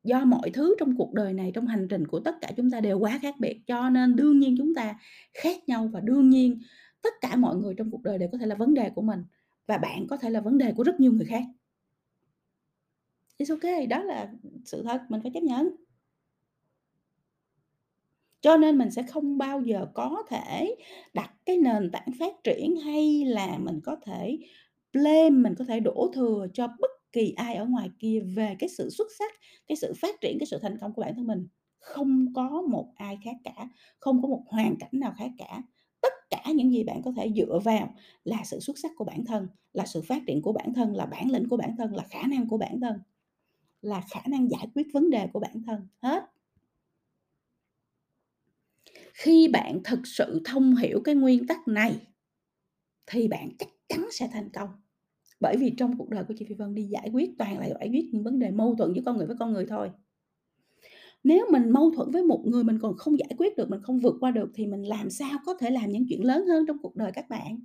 do 0.03 0.25
mọi 0.25 0.49
thứ 0.49 0.75
trong 0.79 0.97
cuộc 0.97 1.13
đời 1.13 1.33
này, 1.33 1.51
trong 1.55 1.67
hành 1.67 1.87
trình 1.87 2.07
của 2.07 2.19
tất 2.19 2.35
cả 2.41 2.51
chúng 2.57 2.71
ta 2.71 2.79
đều 2.79 2.99
quá 2.99 3.19
khác 3.21 3.35
biệt, 3.39 3.61
cho 3.67 3.89
nên 3.89 4.15
đương 4.15 4.39
nhiên 4.39 4.55
chúng 4.57 4.75
ta 4.75 4.95
khác 5.33 5.57
nhau 5.67 5.89
và 5.93 5.99
đương 5.99 6.29
nhiên 6.29 6.59
tất 7.01 7.13
cả 7.21 7.35
mọi 7.35 7.55
người 7.55 7.73
trong 7.77 7.91
cuộc 7.91 8.03
đời 8.03 8.17
đều 8.17 8.29
có 8.31 8.37
thể 8.37 8.45
là 8.45 8.55
vấn 8.55 8.73
đề 8.73 8.89
của 8.89 9.01
mình 9.01 9.23
và 9.67 9.77
bạn 9.77 10.07
có 10.07 10.17
thể 10.17 10.29
là 10.29 10.41
vấn 10.41 10.57
đề 10.57 10.71
của 10.71 10.83
rất 10.83 10.99
nhiều 10.99 11.13
người 11.13 11.25
khác. 11.25 11.43
It's 13.37 13.53
okay, 13.55 13.87
đó 13.87 14.03
là 14.03 14.31
sự 14.65 14.83
thật, 14.83 15.01
mình 15.09 15.21
phải 15.21 15.31
chấp 15.33 15.43
nhận. 15.43 15.69
Cho 18.41 18.57
nên 18.57 18.77
mình 18.77 18.91
sẽ 18.91 19.03
không 19.03 19.37
bao 19.37 19.61
giờ 19.61 19.87
có 19.93 20.23
thể 20.29 20.75
đặt 21.13 21.33
cái 21.45 21.57
nền 21.57 21.91
tảng 21.91 22.11
phát 22.19 22.33
triển 22.43 22.75
hay 22.75 23.25
là 23.25 23.57
mình 23.57 23.79
có 23.83 23.95
thể 24.05 24.37
blame, 24.93 25.29
mình 25.29 25.55
có 25.57 25.65
thể 25.65 25.79
đổ 25.79 26.11
thừa 26.13 26.47
cho 26.53 26.67
bất 26.79 26.91
kỳ 27.11 27.33
ai 27.37 27.55
ở 27.55 27.65
ngoài 27.65 27.89
kia 27.99 28.19
về 28.35 28.55
cái 28.59 28.69
sự 28.69 28.89
xuất 28.89 29.07
sắc, 29.19 29.33
cái 29.67 29.75
sự 29.75 29.93
phát 30.01 30.21
triển, 30.21 30.37
cái 30.39 30.47
sự 30.47 30.59
thành 30.61 30.77
công 30.81 30.93
của 30.93 31.01
bản 31.01 31.15
thân 31.15 31.27
mình. 31.27 31.47
Không 31.79 32.33
có 32.35 32.61
một 32.69 32.93
ai 32.95 33.17
khác 33.23 33.35
cả, 33.43 33.69
không 33.99 34.21
có 34.21 34.27
một 34.27 34.43
hoàn 34.47 34.75
cảnh 34.79 34.89
nào 34.93 35.13
khác 35.17 35.31
cả. 35.37 35.61
Tất 36.01 36.13
cả 36.29 36.43
những 36.55 36.71
gì 36.71 36.83
bạn 36.83 37.01
có 37.05 37.11
thể 37.17 37.31
dựa 37.35 37.59
vào 37.63 37.95
là 38.23 38.43
sự 38.45 38.59
xuất 38.59 38.79
sắc 38.79 38.91
của 38.95 39.05
bản 39.05 39.25
thân, 39.25 39.47
là 39.73 39.85
sự 39.85 40.01
phát 40.01 40.21
triển 40.27 40.41
của 40.41 40.53
bản 40.53 40.73
thân, 40.73 40.95
là 40.95 41.05
bản 41.05 41.31
lĩnh 41.31 41.49
của 41.49 41.57
bản 41.57 41.75
thân, 41.77 41.95
là 41.95 42.03
khả 42.09 42.21
năng 42.27 42.47
của 42.47 42.57
bản 42.57 42.79
thân, 42.79 42.99
là 43.81 44.01
khả 44.09 44.21
năng 44.27 44.49
giải 44.49 44.67
quyết 44.75 44.87
vấn 44.93 45.09
đề 45.09 45.27
của 45.33 45.39
bản 45.39 45.63
thân, 45.67 45.87
hết. 46.01 46.23
Khi 49.13 49.47
bạn 49.47 49.79
thực 49.83 49.99
sự 50.07 50.41
thông 50.45 50.75
hiểu 50.75 51.01
cái 51.03 51.15
nguyên 51.15 51.47
tắc 51.47 51.67
này 51.67 52.07
thì 53.05 53.27
bạn 53.27 53.49
chắc 53.59 53.69
chắn 53.87 54.07
sẽ 54.11 54.29
thành 54.33 54.49
công. 54.53 54.69
Bởi 55.39 55.57
vì 55.57 55.73
trong 55.77 55.97
cuộc 55.97 56.09
đời 56.09 56.23
của 56.27 56.33
chị 56.37 56.45
Phi 56.45 56.55
Vân 56.55 56.75
đi 56.75 56.83
giải 56.83 57.09
quyết 57.13 57.29
toàn 57.37 57.59
là 57.59 57.69
giải 57.69 57.89
quyết 57.91 58.09
những 58.11 58.23
vấn 58.23 58.39
đề 58.39 58.51
mâu 58.51 58.75
thuẫn 58.75 58.93
giữa 58.93 59.01
con 59.05 59.17
người 59.17 59.27
với 59.27 59.35
con 59.39 59.53
người 59.53 59.65
thôi. 59.65 59.91
Nếu 61.23 61.47
mình 61.51 61.69
mâu 61.69 61.91
thuẫn 61.91 62.11
với 62.11 62.23
một 62.23 62.43
người 62.45 62.63
mình 62.63 62.79
còn 62.81 62.97
không 62.97 63.19
giải 63.19 63.33
quyết 63.37 63.57
được, 63.57 63.69
mình 63.69 63.81
không 63.83 63.99
vượt 63.99 64.15
qua 64.19 64.31
được 64.31 64.51
thì 64.53 64.67
mình 64.67 64.83
làm 64.83 65.09
sao 65.09 65.39
có 65.45 65.53
thể 65.59 65.69
làm 65.69 65.89
những 65.89 66.05
chuyện 66.09 66.25
lớn 66.25 66.47
hơn 66.47 66.65
trong 66.67 66.77
cuộc 66.81 66.95
đời 66.95 67.11
các 67.13 67.29
bạn. 67.29 67.59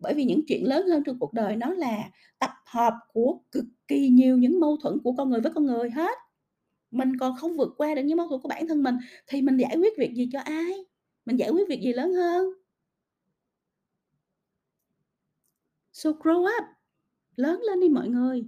Bởi 0.00 0.14
vì 0.14 0.24
những 0.24 0.40
chuyện 0.46 0.66
lớn 0.66 0.86
hơn 0.86 1.02
trong 1.06 1.18
cuộc 1.18 1.32
đời 1.32 1.56
nó 1.56 1.70
là 1.70 2.10
tập 2.38 2.50
hợp 2.66 2.94
của 3.12 3.40
cực 3.52 3.64
kỳ 3.88 4.08
nhiều 4.08 4.38
những 4.38 4.60
mâu 4.60 4.76
thuẫn 4.76 4.98
của 4.98 5.12
con 5.12 5.30
người 5.30 5.40
với 5.40 5.52
con 5.54 5.66
người 5.66 5.90
hết. 5.90 6.18
Mình 6.90 7.16
còn 7.18 7.36
không 7.36 7.56
vượt 7.56 7.74
qua 7.76 7.94
được 7.94 8.02
những 8.02 8.16
mâu 8.16 8.28
thuẫn 8.28 8.40
của 8.40 8.48
bản 8.48 8.68
thân 8.68 8.82
mình 8.82 8.96
thì 9.26 9.42
mình 9.42 9.56
giải 9.56 9.76
quyết 9.76 9.98
việc 9.98 10.14
gì 10.14 10.28
cho 10.32 10.40
ai? 10.40 10.72
Mình 11.26 11.36
giải 11.36 11.50
quyết 11.50 11.68
việc 11.68 11.80
gì 11.80 11.92
lớn 11.92 12.14
hơn? 12.14 12.46
So 15.92 16.10
grow 16.10 16.42
up, 16.42 16.64
lớn 17.36 17.60
lên 17.62 17.80
đi 17.80 17.88
mọi 17.88 18.08
người. 18.08 18.44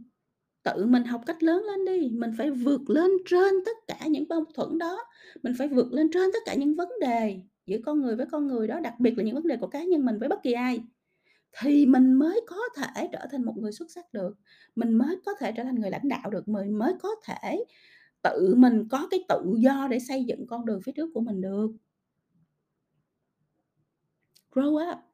Tự 0.62 0.86
mình 0.86 1.04
học 1.04 1.22
cách 1.26 1.42
lớn 1.42 1.62
lên 1.62 1.84
đi, 1.84 2.10
mình 2.10 2.30
phải 2.38 2.50
vượt 2.50 2.90
lên 2.90 3.10
trên 3.26 3.54
tất 3.66 3.76
cả 3.86 4.06
những 4.06 4.24
mâu 4.28 4.44
thuẫn 4.54 4.78
đó, 4.78 4.98
mình 5.42 5.52
phải 5.58 5.68
vượt 5.68 5.92
lên 5.92 6.10
trên 6.12 6.30
tất 6.32 6.38
cả 6.46 6.54
những 6.54 6.74
vấn 6.74 6.88
đề 7.00 7.40
giữa 7.66 7.78
con 7.84 8.02
người 8.02 8.16
với 8.16 8.26
con 8.30 8.46
người 8.46 8.68
đó, 8.68 8.80
đặc 8.80 8.94
biệt 8.98 9.18
là 9.18 9.24
những 9.24 9.34
vấn 9.34 9.46
đề 9.46 9.56
của 9.56 9.66
cá 9.66 9.84
nhân 9.84 10.04
mình 10.04 10.18
với 10.18 10.28
bất 10.28 10.42
kỳ 10.42 10.52
ai. 10.52 10.80
Thì 11.60 11.86
mình 11.86 12.14
mới 12.14 12.40
có 12.46 12.56
thể 12.76 13.08
trở 13.12 13.26
thành 13.30 13.44
một 13.44 13.54
người 13.56 13.72
xuất 13.72 13.90
sắc 13.90 14.12
được, 14.12 14.36
mình 14.76 14.94
mới 14.94 15.16
có 15.24 15.34
thể 15.38 15.52
trở 15.56 15.64
thành 15.64 15.74
người 15.74 15.90
lãnh 15.90 16.08
đạo 16.08 16.30
được, 16.30 16.48
mình 16.48 16.78
mới 16.78 16.94
có 17.02 17.08
thể 17.24 17.64
tự 18.22 18.54
mình 18.54 18.88
có 18.90 19.08
cái 19.10 19.24
tự 19.28 19.54
do 19.58 19.88
để 19.90 19.98
xây 19.98 20.24
dựng 20.24 20.46
con 20.46 20.66
đường 20.66 20.80
phía 20.82 20.92
trước 20.92 21.10
của 21.14 21.20
mình 21.20 21.40
được. 21.40 21.70
Grow 24.52 24.92
up. 24.92 25.05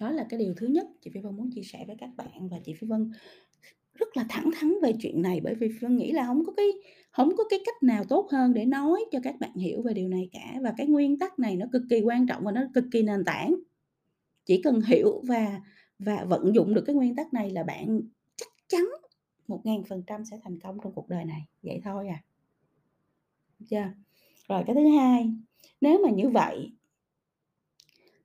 Đó 0.00 0.10
là 0.10 0.26
cái 0.28 0.38
điều 0.40 0.54
thứ 0.56 0.66
nhất 0.66 0.86
chị 1.00 1.10
Phi 1.14 1.20
Vân 1.20 1.36
muốn 1.36 1.50
chia 1.50 1.62
sẻ 1.62 1.84
với 1.86 1.96
các 1.98 2.10
bạn 2.16 2.48
và 2.48 2.58
chị 2.64 2.74
Phi 2.74 2.86
Vân 2.86 3.12
rất 3.94 4.16
là 4.16 4.26
thẳng 4.28 4.50
thắn 4.54 4.74
về 4.82 4.92
chuyện 5.00 5.22
này, 5.22 5.40
bởi 5.44 5.54
vì 5.54 5.68
Phi 5.68 5.78
Vân 5.80 5.96
nghĩ 5.96 6.12
là 6.12 6.26
không 6.26 6.44
có 6.44 6.52
cái 6.52 6.66
không 7.10 7.36
có 7.36 7.44
cái 7.50 7.58
cách 7.66 7.82
nào 7.82 8.04
tốt 8.04 8.28
hơn 8.32 8.54
để 8.54 8.64
nói 8.64 9.04
cho 9.12 9.18
các 9.22 9.34
bạn 9.40 9.54
hiểu 9.54 9.82
về 9.82 9.94
điều 9.94 10.08
này 10.08 10.28
cả. 10.32 10.54
Và 10.62 10.74
cái 10.76 10.86
nguyên 10.86 11.18
tắc 11.18 11.38
này 11.38 11.56
nó 11.56 11.66
cực 11.72 11.82
kỳ 11.90 12.00
quan 12.00 12.26
trọng 12.26 12.44
và 12.44 12.52
nó 12.52 12.62
cực 12.74 12.84
kỳ 12.92 13.02
nền 13.02 13.24
tảng. 13.24 13.54
Chỉ 14.44 14.62
cần 14.62 14.80
hiểu 14.80 15.22
và 15.26 15.60
và 15.98 16.24
vận 16.24 16.54
dụng 16.54 16.74
được 16.74 16.82
cái 16.86 16.94
nguyên 16.94 17.16
tắc 17.16 17.34
này 17.34 17.50
là 17.50 17.62
bạn 17.62 18.00
chắc 18.36 18.48
chắn 18.68 18.84
1000% 19.48 20.24
sẽ 20.24 20.38
thành 20.42 20.60
công 20.60 20.78
trong 20.82 20.92
cuộc 20.94 21.08
đời 21.08 21.24
này, 21.24 21.40
vậy 21.62 21.80
thôi 21.84 22.08
à. 22.08 22.22
Được 23.58 23.66
chưa? 23.70 23.92
Rồi 24.48 24.62
cái 24.66 24.74
thứ 24.74 24.88
hai, 24.98 25.30
nếu 25.80 26.00
mà 26.04 26.10
như 26.10 26.28
vậy 26.28 26.72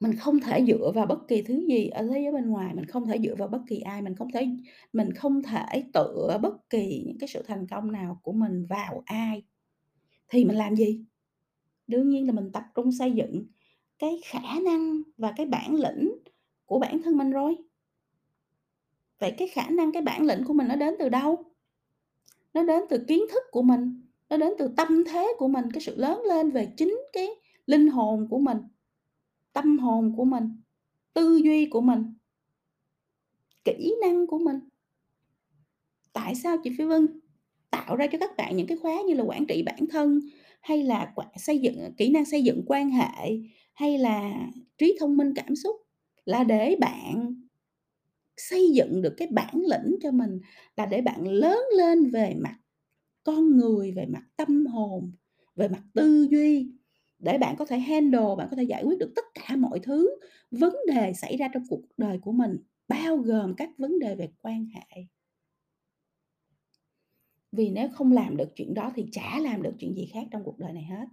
mình 0.04 0.16
không 0.16 0.40
thể 0.40 0.66
dựa 0.68 0.92
vào 0.96 1.06
bất 1.06 1.28
kỳ 1.28 1.42
thứ 1.42 1.66
gì 1.68 1.88
ở 1.88 2.08
thế 2.08 2.22
giới 2.24 2.32
bên 2.32 2.50
ngoài, 2.50 2.74
mình 2.76 2.86
không 2.86 3.06
thể 3.06 3.20
dựa 3.24 3.36
vào 3.36 3.48
bất 3.48 3.62
kỳ 3.68 3.80
ai, 3.80 4.02
mình 4.02 4.16
không 4.16 4.32
thể 4.32 4.48
mình 4.94 5.14
không 5.14 5.44
thể 5.44 5.84
tựa 5.94 6.40
bất 6.42 6.70
kỳ 6.70 7.04
những 7.08 7.18
cái 7.20 7.28
sự 7.28 7.44
thành 7.48 7.68
công 7.68 7.92
nào 7.92 8.20
của 8.24 8.32
mình 8.32 8.66
vào 8.66 9.04
ai. 9.06 9.44
Thì 10.28 10.46
mình 10.46 10.58
làm 10.58 10.76
gì? 10.76 11.06
Đương 11.88 12.10
nhiên 12.10 12.28
là 12.28 12.34
mình 12.34 12.52
tập 12.52 12.64
trung 12.76 12.92
xây 12.92 13.12
dựng 13.12 13.46
cái 14.00 14.22
khả 14.26 14.60
năng 14.66 15.02
và 15.18 15.34
cái 15.38 15.46
bản 15.46 15.76
lĩnh 15.76 16.12
của 16.66 16.80
bản 16.80 17.02
thân 17.04 17.18
mình 17.18 17.32
rồi. 17.32 17.58
Vậy 19.20 19.34
cái 19.38 19.48
khả 19.48 19.70
năng, 19.70 19.92
cái 19.92 20.02
bản 20.02 20.26
lĩnh 20.26 20.44
của 20.46 20.54
mình 20.54 20.68
nó 20.68 20.76
đến 20.76 20.96
từ 21.00 21.10
đâu? 21.10 21.44
Nó 22.54 22.64
đến 22.64 22.84
từ 22.90 23.06
kiến 23.08 23.22
thức 23.32 23.44
của 23.52 23.62
mình, 23.62 24.02
nó 24.30 24.38
đến 24.38 24.54
từ 24.60 24.74
tâm 24.78 25.04
thế 25.08 25.28
của 25.38 25.48
mình, 25.48 25.66
cái 25.74 25.82
sự 25.82 25.96
lớn 25.98 26.22
lên 26.28 26.52
về 26.52 26.74
chính 26.78 26.98
cái 27.14 27.28
linh 27.66 27.88
hồn 27.88 28.28
của 28.30 28.40
mình, 28.40 28.58
tâm 29.54 29.80
hồn 29.80 30.14
của 30.18 30.26
mình, 30.26 30.50
tư 31.14 31.42
duy 31.44 31.66
của 31.66 31.82
mình. 31.82 32.14
Kỹ 33.64 33.96
năng 34.02 34.28
của 34.28 34.40
mình. 34.40 34.60
Tại 36.14 36.36
sao 36.36 36.58
chị 36.64 36.72
Phi 36.78 36.84
Vân 36.84 37.20
tạo 37.70 37.96
ra 37.96 38.08
cho 38.08 38.18
các 38.18 38.38
bạn 38.38 38.58
những 38.58 38.68
cái 38.68 38.78
khóa 38.78 39.02
như 39.08 39.14
là 39.14 39.24
quản 39.24 39.46
trị 39.46 39.64
bản 39.64 39.88
thân, 39.90 40.20
hay 40.62 40.84
là 40.84 41.14
xây 41.36 41.60
dựng 41.60 41.94
kỹ 41.98 42.10
năng 42.10 42.26
xây 42.26 42.44
dựng 42.44 42.64
quan 42.68 42.90
hệ, 42.90 43.40
hay 43.74 43.98
là 43.98 44.48
trí 44.78 44.98
thông 45.00 45.18
minh 45.18 45.34
cảm 45.36 45.56
xúc 45.56 45.76
là 46.26 46.44
để 46.44 46.76
bạn 46.80 47.36
xây 48.38 48.72
dựng 48.72 49.02
được 49.02 49.14
cái 49.18 49.28
bản 49.28 49.56
lĩnh 49.56 49.96
cho 50.02 50.12
mình, 50.12 50.40
là 50.78 50.86
để 50.86 51.02
bạn 51.02 51.28
lớn 51.28 51.60
lên 51.78 52.12
về 52.12 52.36
mặt 52.40 52.60
con 53.24 53.58
người, 53.58 53.92
về 53.92 54.06
mặt 54.06 54.24
tâm 54.36 54.66
hồn, 54.66 55.12
về 55.56 55.68
mặt 55.68 55.84
tư 55.94 56.28
duy, 56.32 56.72
để 57.24 57.38
bạn 57.38 57.56
có 57.56 57.66
thể 57.66 57.80
handle, 57.80 58.36
bạn 58.38 58.48
có 58.50 58.56
thể 58.56 58.64
giải 58.64 58.84
quyết 58.84 59.00
được 59.00 59.14
tất 59.16 59.26
cả 59.34 59.56
mọi 59.56 59.80
thứ 59.80 60.10
vấn 60.52 60.76
đề 60.88 61.14
xảy 61.14 61.38
ra 61.38 61.48
trong 61.54 61.64
cuộc 61.70 61.82
đời 61.98 62.20
của 62.20 62.32
mình, 62.32 62.58
bao 62.88 63.18
gồm 63.18 63.56
các 63.56 63.70
vấn 63.78 64.00
đề 64.00 64.16
về 64.16 64.30
quan 64.42 64.66
hệ. 64.66 65.06
Vì 67.52 67.70
nếu 67.70 67.90
không 67.90 68.12
làm 68.12 68.38
được 68.38 68.56
chuyện 68.56 68.74
đó 68.74 68.92
thì 68.96 69.06
chả 69.12 69.40
làm 69.40 69.62
được 69.62 69.74
chuyện 69.80 69.96
gì 69.96 70.10
khác 70.14 70.28
trong 70.32 70.44
cuộc 70.44 70.60
đời 70.60 70.74
này 70.74 70.84
hết. 70.84 71.06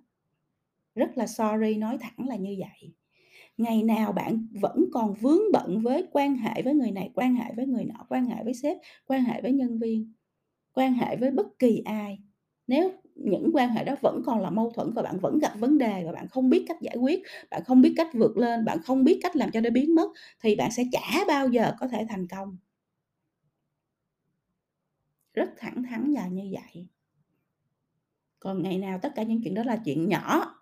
Rất 0.95 1.19
là 1.19 1.27
sorry 1.27 1.77
nói 1.77 1.99
thẳng 2.01 2.29
là 2.29 2.37
như 2.37 2.57
vậy. 2.59 2.93
Ngày 3.57 3.83
nào 3.83 4.13
bạn 4.13 4.47
vẫn 4.61 4.85
còn 4.93 5.15
vướng 5.15 5.43
bận 5.53 5.81
với 5.83 6.07
quan 6.13 6.37
hệ 6.37 6.63
với 6.63 6.75
người 6.75 6.91
này, 6.91 7.11
quan 7.15 7.35
hệ 7.35 7.53
với 7.57 7.67
người 7.67 7.85
nọ, 7.85 8.07
quan 8.09 8.27
hệ 8.27 8.45
với 8.45 8.55
sếp, 8.55 8.77
quan 9.07 9.25
hệ 9.25 9.43
với 9.43 9.53
nhân 9.53 9.79
viên, 9.79 10.13
quan 10.75 10.95
hệ 10.95 11.17
với 11.17 11.31
bất 11.31 11.59
kỳ 11.59 11.83
ai. 11.85 12.19
Nếu 12.67 12.93
những 13.25 13.51
quan 13.55 13.71
hệ 13.71 13.85
đó 13.85 13.95
vẫn 14.03 14.23
còn 14.27 14.41
là 14.41 14.51
mâu 14.51 14.71
thuẫn 14.71 14.93
và 14.95 15.03
bạn 15.03 15.19
vẫn 15.21 15.39
gặp 15.39 15.53
vấn 15.59 15.79
đề 15.79 16.03
và 16.07 16.13
bạn 16.13 16.29
không 16.29 16.51
biết 16.51 16.65
cách 16.69 16.81
giải 16.81 16.97
quyết, 16.97 17.23
bạn 17.51 17.63
không 17.65 17.83
biết 17.83 17.95
cách 17.97 18.09
vượt 18.15 18.37
lên, 18.37 18.65
bạn 18.65 18.79
không 18.85 19.05
biết 19.05 19.21
cách 19.23 19.37
làm 19.37 19.51
cho 19.51 19.61
nó 19.61 19.71
biến 19.71 19.95
mất 19.95 20.11
thì 20.43 20.57
bạn 20.57 20.71
sẽ 20.73 20.85
chả 20.93 21.25
bao 21.29 21.49
giờ 21.49 21.73
có 21.81 21.89
thể 21.89 22.07
thành 22.09 22.27
công. 22.29 22.57
Rất 25.35 25.51
thẳng 25.57 25.83
thắn 25.83 26.13
là 26.13 26.29
như 26.29 26.43
vậy. 26.53 26.87
Còn 28.41 28.63
ngày 28.63 28.79
nào 28.79 28.99
tất 29.03 29.13
cả 29.17 29.23
những 29.23 29.41
chuyện 29.45 29.55
đó 29.55 29.63
là 29.65 29.77
chuyện 29.85 30.09
nhỏ. 30.09 30.55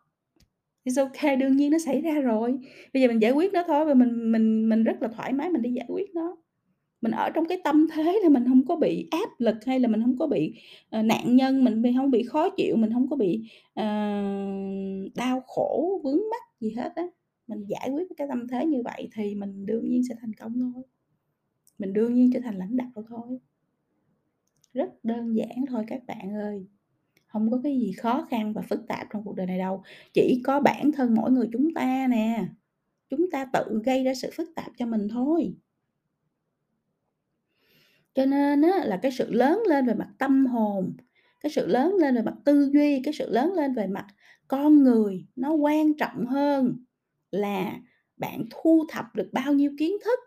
It's 0.84 1.04
okay, 1.06 1.36
đương 1.36 1.56
nhiên 1.56 1.70
nó 1.72 1.78
xảy 1.78 2.00
ra 2.00 2.20
rồi. 2.20 2.58
Bây 2.94 3.02
giờ 3.02 3.08
mình 3.08 3.22
giải 3.22 3.32
quyết 3.32 3.52
nó 3.52 3.62
thôi 3.66 3.84
và 3.84 3.94
mình 3.94 4.32
mình 4.32 4.68
mình 4.68 4.84
rất 4.84 5.02
là 5.02 5.08
thoải 5.08 5.32
mái 5.32 5.50
mình 5.50 5.62
đi 5.62 5.72
giải 5.72 5.86
quyết 5.88 6.14
nó. 6.14 6.36
Mình 7.00 7.12
ở 7.12 7.30
trong 7.30 7.44
cái 7.48 7.60
tâm 7.64 7.86
thế 7.92 8.20
là 8.22 8.28
mình 8.28 8.44
không 8.48 8.66
có 8.66 8.76
bị 8.76 9.08
áp 9.10 9.28
lực 9.38 9.56
hay 9.66 9.80
là 9.80 9.88
mình 9.88 10.02
không 10.02 10.18
có 10.18 10.26
bị, 10.26 10.54
uh, 10.98 11.04
nạn 11.04 11.36
nhân, 11.36 11.64
mình 11.64 11.82
bị 11.82 11.94
bị 12.12 12.22
khó 12.22 12.50
chịu, 12.56 12.76
mình 12.76 12.92
không 12.92 13.08
có 13.10 13.16
bị, 13.16 13.42
uh, 13.80 15.14
đau 15.16 15.40
khổ, 15.46 16.00
vướng 16.04 16.20
mắc 16.30 16.42
gì 16.60 16.70
hết 16.70 16.92
á. 16.96 17.02
Mình 17.46 17.64
giải 17.68 17.90
quyết 17.90 18.08
cái 18.16 18.28
tâm 18.28 18.48
thế 18.48 18.66
như 18.66 18.82
vậy 18.84 19.08
thì 19.14 19.34
mình 19.34 19.66
đương 19.66 19.88
nhiên 19.88 20.02
sẽ 20.08 20.14
thành 20.20 20.32
công 20.34 20.60
thôi. 20.60 20.82
Mình 21.78 21.92
đương 21.92 22.14
nhiên 22.14 22.30
trở 22.34 22.40
thành 22.40 22.56
lãnh 22.58 22.76
đạo 22.76 23.04
thôi. 23.08 23.38
Rất 24.74 25.04
đơn 25.04 25.36
giản 25.36 25.64
thôi 25.68 25.84
các 25.88 26.02
bạn 26.06 26.34
ơi. 26.34 26.66
không 27.26 27.50
có 27.50 27.60
cái 27.64 27.78
gì 27.80 27.92
khó 27.92 28.26
khăn 28.30 28.52
và 28.52 28.62
phức 28.62 28.88
tạp 28.88 29.06
trong 29.12 29.24
cuộc 29.24 29.36
đời 29.36 29.46
này 29.46 29.58
đâu, 29.58 29.82
chỉ 30.14 30.42
có 30.44 30.60
bản 30.60 30.92
thân 30.92 31.14
mỗi 31.14 31.30
người 31.30 31.48
chúng 31.52 31.74
ta 31.74 32.06
nè, 32.10 32.46
chúng 33.10 33.30
ta 33.30 33.44
tự 33.52 33.82
gây 33.84 34.04
ra 34.04 34.14
sự 34.14 34.30
phức 34.36 34.48
tạp 34.56 34.72
cho 34.78 34.86
mình 34.86 35.08
thôi. 35.08 35.54
Cho 38.18 38.26
nên 38.26 38.62
á 38.62 38.84
là 38.84 38.98
cái 39.02 39.12
sự 39.12 39.32
lớn 39.32 39.62
lên 39.68 39.86
về 39.86 39.94
mặt 39.94 40.08
tâm 40.18 40.46
hồn, 40.46 40.96
cái 41.40 41.52
sự 41.52 41.66
lớn 41.66 41.94
lên 41.94 42.14
về 42.14 42.22
mặt 42.22 42.34
tư 42.44 42.70
duy, 42.72 43.00
cái 43.04 43.14
sự 43.14 43.30
lớn 43.30 43.52
lên 43.52 43.74
về 43.74 43.86
mặt 43.86 44.06
con 44.48 44.82
người 44.82 45.26
nó 45.36 45.52
quan 45.52 45.96
trọng 45.96 46.26
hơn 46.26 46.84
là 47.30 47.80
bạn 48.16 48.44
thu 48.50 48.86
thập 48.88 49.04
được 49.14 49.30
bao 49.32 49.52
nhiêu 49.52 49.72
kiến 49.78 49.92
thức. 50.04 50.18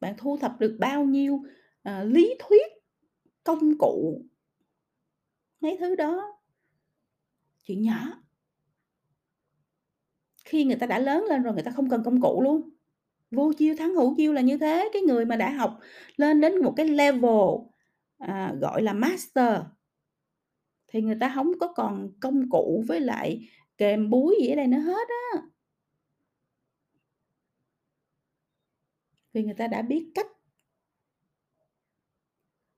Bạn 0.00 0.14
thu 0.18 0.36
thập 0.36 0.60
được 0.60 0.76
bao 0.80 1.04
nhiêu, 1.04 1.34
uh, 1.88 2.04
lý 2.04 2.34
thuyết, 2.38 2.72
công 3.44 3.78
cụ. 3.78 4.24
Mấy 5.60 5.76
thứ 5.80 5.96
đó 5.96 6.40
chuyện 7.62 7.82
nhỏ. 7.82 8.22
Khi 10.44 10.64
người 10.64 10.76
ta 10.76 10.86
đã 10.86 10.98
lớn 10.98 11.24
lên 11.24 11.42
rồi 11.42 11.54
người 11.54 11.62
ta 11.62 11.70
không 11.70 11.90
cần 11.90 12.02
công 12.04 12.20
cụ 12.20 12.42
luôn. 12.42 12.70
Vô 13.30 13.52
chiêu 13.52 13.74
thắng 13.78 13.94
hữu 13.94 14.16
chiêu 14.16 14.32
là 14.32 14.40
như 14.40 14.58
thế, 14.58 14.90
cái 14.92 15.02
người 15.02 15.24
mà 15.24 15.36
đã 15.36 15.50
học 15.50 15.78
lên 16.16 16.40
đến 16.40 16.62
một 16.62 16.74
cái 16.76 16.88
level, 16.88 17.58
à, 18.18 18.54
gọi 18.60 18.82
là 18.82 18.92
master 18.92 19.62
thì 20.88 21.02
người 21.02 21.16
ta 21.20 21.32
không 21.34 21.52
có 21.60 21.72
còn 21.72 22.12
công 22.20 22.50
cụ 22.50 22.84
với 22.88 23.00
lại 23.00 23.48
kèm 23.78 24.10
búi 24.10 24.36
gì 24.40 24.48
ở 24.48 24.56
đây 24.56 24.66
nữa 24.66 24.78
hết 24.78 25.08
á. 25.32 25.42
Vì 29.32 29.42
người 29.44 29.54
ta 29.54 29.66
đã 29.66 29.82
biết 29.82 30.10
cách 30.14 30.26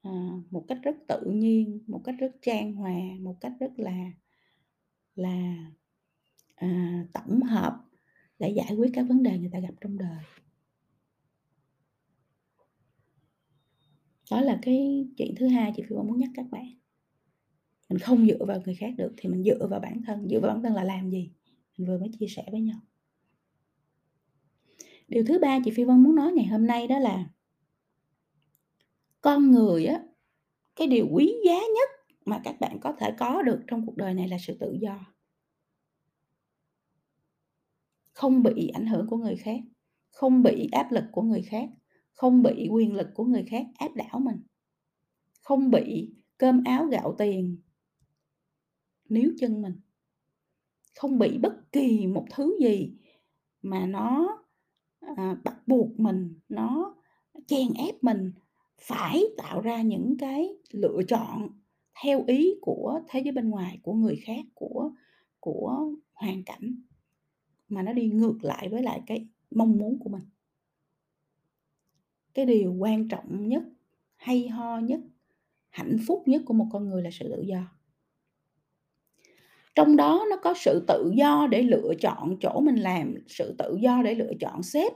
à, 0.02 0.10
một 0.50 0.64
cách 0.68 0.78
rất 0.82 0.96
tự 1.08 1.20
nhiên, 1.26 1.84
một 1.86 2.00
cách 2.04 2.14
rất 2.18 2.32
trang 2.42 2.72
hòa, 2.74 3.00
một 3.20 3.36
cách 3.40 3.52
rất 3.60 3.70
là 3.76 4.10
là, 5.14 5.54
à, 6.54 7.04
tổng 7.12 7.42
hợp 7.42 7.84
để 8.38 8.50
giải 8.50 8.74
quyết 8.76 8.90
các 8.94 9.02
vấn 9.08 9.22
đề 9.22 9.38
người 9.38 9.50
ta 9.52 9.58
gặp 9.58 9.74
trong 9.80 9.98
đời. 9.98 10.18
Đó 14.32 14.40
là 14.40 14.58
cái 14.62 15.06
chuyện 15.16 15.34
thứ 15.36 15.48
hai 15.48 15.72
chị 15.76 15.82
Phi 15.82 15.96
Vân 15.96 16.06
muốn 16.06 16.18
nhắc 16.18 16.30
các 16.34 16.46
bạn. 16.50 16.66
Mình 17.88 17.98
không 17.98 18.26
dựa 18.26 18.44
vào 18.44 18.60
người 18.64 18.74
khác 18.74 18.94
được 18.96 19.12
thì 19.16 19.28
mình 19.28 19.44
dựa 19.44 19.66
vào 19.70 19.80
bản 19.80 20.02
thân, 20.06 20.28
dựa 20.28 20.40
vào 20.40 20.52
bản 20.52 20.62
thân 20.62 20.74
là 20.74 20.84
làm 20.84 21.10
gì? 21.10 21.32
Mình 21.78 21.88
vừa 21.88 21.98
mới 21.98 22.08
chia 22.18 22.26
sẻ 22.26 22.44
với 22.50 22.60
nhau. 22.60 22.78
Điều 25.08 25.24
thứ 25.26 25.38
ba 25.38 25.58
chị 25.64 25.70
Phi 25.70 25.84
Vân 25.84 26.02
muốn 26.02 26.14
nói 26.14 26.32
ngày 26.32 26.46
hôm 26.46 26.66
nay 26.66 26.86
đó 26.86 26.98
là 26.98 27.30
con 29.20 29.50
người 29.50 29.86
á, 29.86 30.02
cái 30.76 30.86
điều 30.86 31.08
quý 31.12 31.34
giá 31.46 31.54
nhất 31.54 31.88
mà 32.24 32.40
các 32.44 32.60
bạn 32.60 32.78
có 32.80 32.92
thể 32.98 33.10
có 33.18 33.42
được 33.42 33.60
trong 33.66 33.86
cuộc 33.86 33.96
đời 33.96 34.14
này 34.14 34.28
là 34.28 34.36
sự 34.46 34.56
tự 34.60 34.76
do. 34.80 35.14
Không 38.12 38.42
bị 38.42 38.68
ảnh 38.68 38.86
hưởng 38.86 39.06
của 39.06 39.16
người 39.16 39.36
khác, 39.36 39.60
không 40.10 40.42
bị 40.42 40.68
áp 40.72 40.92
lực 40.92 41.04
của 41.12 41.22
người 41.22 41.42
khác, 41.42 41.68
không 42.14 42.42
bị 42.42 42.68
quyền 42.70 42.94
lực 42.94 43.08
của 43.14 43.24
người 43.24 43.44
khác 43.48 43.66
áp 43.78 43.94
đảo 43.94 44.20
mình. 44.20 44.42
Không 45.42 45.70
bị 45.70 46.14
cơm 46.38 46.64
áo 46.64 46.86
gạo 46.86 47.14
tiền 47.18 47.56
níu 49.08 49.32
chân 49.38 49.62
mình. 49.62 49.80
Không 50.96 51.18
bị 51.18 51.38
bất 51.38 51.72
kỳ 51.72 52.06
một 52.06 52.24
thứ 52.30 52.56
gì 52.60 52.94
mà 53.62 53.86
nó, 53.86 54.38
à, 55.16 55.36
bắt 55.44 55.68
buộc 55.68 56.00
mình, 56.00 56.40
nó 56.48 56.94
chèn 57.46 57.68
ép 57.74 58.04
mình 58.04 58.32
phải 58.80 59.22
tạo 59.36 59.60
ra 59.60 59.82
những 59.82 60.16
cái 60.18 60.48
lựa 60.70 61.00
chọn 61.08 61.48
theo 62.04 62.24
ý 62.26 62.54
của 62.60 63.00
thế 63.08 63.20
giới 63.20 63.32
bên 63.32 63.50
ngoài, 63.50 63.78
của 63.82 63.94
người 63.94 64.16
khác, 64.16 64.44
của 64.54 64.90
của 65.40 65.94
hoàn 66.12 66.44
cảnh 66.44 66.82
mà 67.68 67.82
nó 67.82 67.92
đi 67.92 68.10
ngược 68.10 68.38
lại 68.44 68.68
với 68.68 68.82
lại 68.82 69.02
cái 69.06 69.26
mong 69.50 69.78
muốn 69.78 69.98
của 69.98 70.10
mình. 70.10 70.22
Cái 72.34 72.46
điều 72.46 72.72
quan 72.78 73.08
trọng 73.08 73.48
nhất, 73.48 73.62
hay 74.16 74.48
ho 74.48 74.78
nhất, 74.78 75.00
hạnh 75.70 75.96
phúc 76.06 76.22
nhất 76.26 76.42
của 76.46 76.54
một 76.54 76.66
con 76.72 76.88
người 76.88 77.02
là 77.02 77.10
sự 77.12 77.28
tự 77.36 77.42
do. 77.42 77.78
Trong 79.74 79.96
đó 79.96 80.26
nó 80.30 80.36
có 80.42 80.54
sự 80.56 80.84
tự 80.88 81.12
do 81.16 81.46
để 81.50 81.62
lựa 81.62 81.92
chọn 82.00 82.36
chỗ 82.40 82.60
mình 82.60 82.76
làm, 82.76 83.14
sự 83.28 83.54
tự 83.58 83.76
do 83.80 84.02
để 84.02 84.14
lựa 84.14 84.32
chọn 84.40 84.62
sếp, 84.62 84.92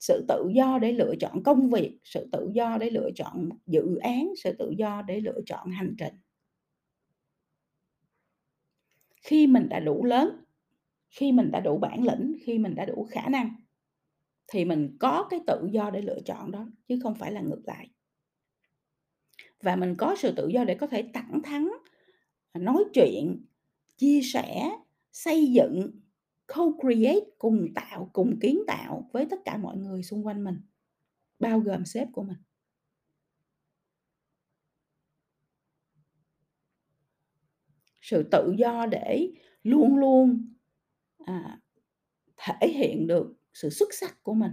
sự 0.00 0.24
tự 0.28 0.48
do 0.54 0.78
để 0.78 0.92
lựa 0.92 1.14
chọn 1.20 1.42
công 1.42 1.70
việc, 1.70 1.98
sự 2.04 2.28
tự 2.32 2.50
do 2.54 2.78
để 2.78 2.90
lựa 2.90 3.10
chọn 3.14 3.48
dự 3.66 3.96
án, 3.96 4.32
sự 4.42 4.52
tự 4.58 4.70
do 4.78 5.02
để 5.02 5.20
lựa 5.20 5.40
chọn 5.46 5.70
hành 5.70 5.94
trình. 5.98 6.14
Khi 9.22 9.46
mình 9.46 9.68
đã 9.68 9.80
đủ 9.80 10.04
lớn, 10.04 10.44
khi 11.10 11.32
mình 11.32 11.50
đã 11.50 11.60
đủ 11.60 11.78
bản 11.78 12.02
lĩnh, 12.02 12.36
khi 12.44 12.58
mình 12.58 12.74
đã 12.74 12.84
đủ 12.84 13.08
khả 13.10 13.28
năng 13.28 13.63
thì 14.46 14.64
mình 14.64 14.96
có 15.00 15.26
cái 15.30 15.40
tự 15.46 15.68
do 15.72 15.90
để 15.90 16.02
lựa 16.02 16.18
chọn 16.26 16.50
đó, 16.50 16.66
chứ 16.88 16.98
không 17.02 17.14
phải 17.14 17.32
là 17.32 17.40
ngược 17.40 17.62
lại. 17.64 17.90
Và 19.62 19.76
mình 19.76 19.94
có 19.98 20.16
sự 20.18 20.32
tự 20.36 20.48
do 20.48 20.64
để 20.64 20.74
có 20.74 20.86
thể 20.86 21.10
thẳng 21.14 21.40
thắn, 21.44 21.68
à, 22.52 22.60
nói 22.60 22.84
chuyện, 22.94 23.46
chia 23.96 24.20
sẻ, 24.22 24.70
xây 25.12 25.52
dựng, 25.52 25.90
co-create, 26.46 27.24
cùng 27.38 27.66
tạo, 27.74 28.10
cùng 28.12 28.38
kiến 28.40 28.58
tạo 28.66 29.10
với 29.12 29.26
tất 29.30 29.36
cả 29.44 29.56
mọi 29.56 29.76
người 29.76 30.02
xung 30.02 30.26
quanh 30.26 30.44
mình, 30.44 30.60
bao 31.38 31.60
gồm 31.60 31.84
sếp 31.84 32.08
của 32.12 32.22
mình. 32.22 32.38
Sự 38.00 38.22
tự 38.32 38.54
do 38.58 38.86
để 38.86 39.30
luôn 39.62 39.96
luôn, 39.96 40.48
à, 41.26 41.60
thể 42.36 42.68
hiện 42.68 43.06
được 43.06 43.34
sự 43.54 43.70
xuất 43.70 43.94
sắc 43.94 44.22
của 44.22 44.34
mình. 44.34 44.52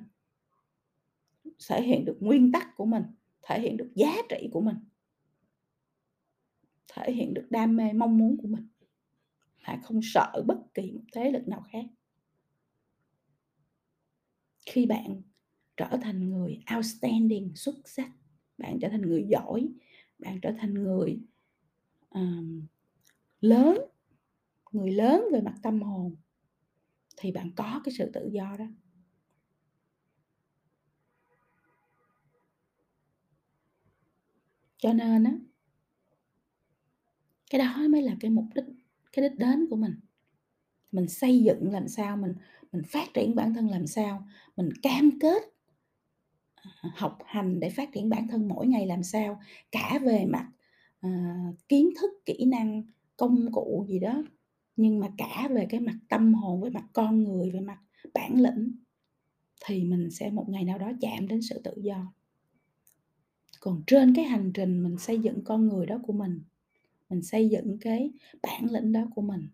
Thể 1.69 1.81
hiện 1.81 2.05
được 2.05 2.17
nguyên 2.19 2.51
tắc 2.51 2.75
của 2.75 2.85
mình, 2.85 3.03
thể 3.41 3.61
hiện 3.61 3.77
được 3.77 3.91
giá 3.95 4.15
trị 4.29 4.49
của 4.51 4.61
mình. 4.61 4.75
Thể 6.93 7.11
hiện 7.11 7.33
được 7.33 7.47
đam 7.49 7.75
mê, 7.75 7.93
mong 7.93 8.17
muốn 8.17 8.37
của 8.37 8.47
mình. 8.47 8.67
Mà 9.67 9.79
không 9.83 9.99
sợ 10.03 10.43
bất 10.47 10.57
kỳ 10.73 10.91
một 10.91 11.03
thế 11.13 11.31
lực 11.31 11.47
nào 11.47 11.63
khác. 11.71 11.85
Khi 14.65 14.85
bạn 14.85 15.21
trở 15.77 15.97
thành 16.01 16.29
người 16.29 16.59
outstanding, 16.77 17.55
xuất 17.55 17.75
sắc, 17.85 18.11
bạn 18.57 18.79
trở 18.81 18.89
thành 18.89 19.01
người 19.01 19.25
giỏi, 19.29 19.69
bạn 20.19 20.39
trở 20.41 20.51
thành 20.57 20.73
người, 20.73 21.19
um, 22.09 22.67
lớn, 23.41 23.77
người 24.71 24.91
lớn 24.91 25.23
về 25.33 25.41
mặt 25.41 25.55
tâm 25.63 25.81
hồn 25.81 26.15
thì 27.17 27.31
bạn 27.31 27.51
có 27.55 27.81
cái 27.83 27.93
sự 27.97 28.11
tự 28.13 28.29
do 28.33 28.55
đó. 28.59 28.65
Cho 34.81 34.93
nên 34.93 35.23
á 35.23 35.31
cái 37.49 37.59
đó 37.59 37.87
mới 37.89 38.01
là 38.01 38.15
cái 38.19 38.31
mục 38.31 38.45
đích, 38.55 38.65
cái 39.11 39.29
đích 39.29 39.39
đến 39.39 39.67
của 39.69 39.75
mình. 39.75 39.93
Mình 40.91 41.07
xây 41.07 41.43
dựng 41.43 41.71
làm 41.71 41.87
sao, 41.87 42.17
mình 42.17 42.33
mình 42.71 42.83
phát 42.83 43.07
triển 43.13 43.35
bản 43.35 43.53
thân 43.53 43.69
làm 43.69 43.87
sao, 43.87 44.27
mình 44.57 44.69
cam 44.83 45.11
kết 45.19 45.43
à, 46.55 46.91
học 46.95 47.17
hành 47.25 47.59
để 47.59 47.69
phát 47.69 47.89
triển 47.93 48.09
bản 48.09 48.27
thân 48.27 48.47
mỗi 48.47 48.67
ngày 48.67 48.85
làm 48.87 49.03
sao, 49.03 49.39
cả 49.71 49.99
về 50.03 50.25
mặt, 50.25 50.51
ờ, 51.01 51.09
kiến 51.69 51.89
thức, 52.01 52.11
kỹ 52.25 52.45
năng, 52.45 52.83
công 53.17 53.51
cụ 53.51 53.85
gì 53.89 53.99
đó, 53.99 54.23
nhưng 54.75 54.99
mà 54.99 55.07
cả 55.17 55.47
về 55.51 55.67
cái 55.69 55.79
mặt 55.79 55.95
tâm 56.09 56.33
hồn, 56.33 56.61
với 56.61 56.69
mặt 56.71 56.83
con 56.93 57.23
người, 57.23 57.51
về 57.51 57.59
mặt 57.59 57.77
bản 58.13 58.41
lĩnh 58.41 58.71
thì 59.65 59.83
mình 59.83 60.11
sẽ 60.11 60.29
một 60.31 60.49
ngày 60.49 60.63
nào 60.63 60.77
đó 60.77 60.91
chạm 61.01 61.27
đến 61.27 61.41
sự 61.41 61.61
tự 61.63 61.73
do. 61.77 62.13
Còn 63.61 63.83
trên 63.87 64.15
cái 64.15 64.25
hành 64.25 64.51
trình 64.53 64.83
mình 64.83 64.97
xây 64.97 65.19
dựng 65.19 65.43
con 65.43 65.67
người 65.67 65.85
đó 65.85 65.99
của 66.03 66.13
mình, 66.13 66.41
mình 67.09 67.21
xây 67.21 67.49
dựng 67.49 67.77
cái 67.81 68.11
bản 68.43 68.71
lĩnh 68.71 68.91
đó 68.91 69.07
của 69.15 69.21
mình 69.21 69.47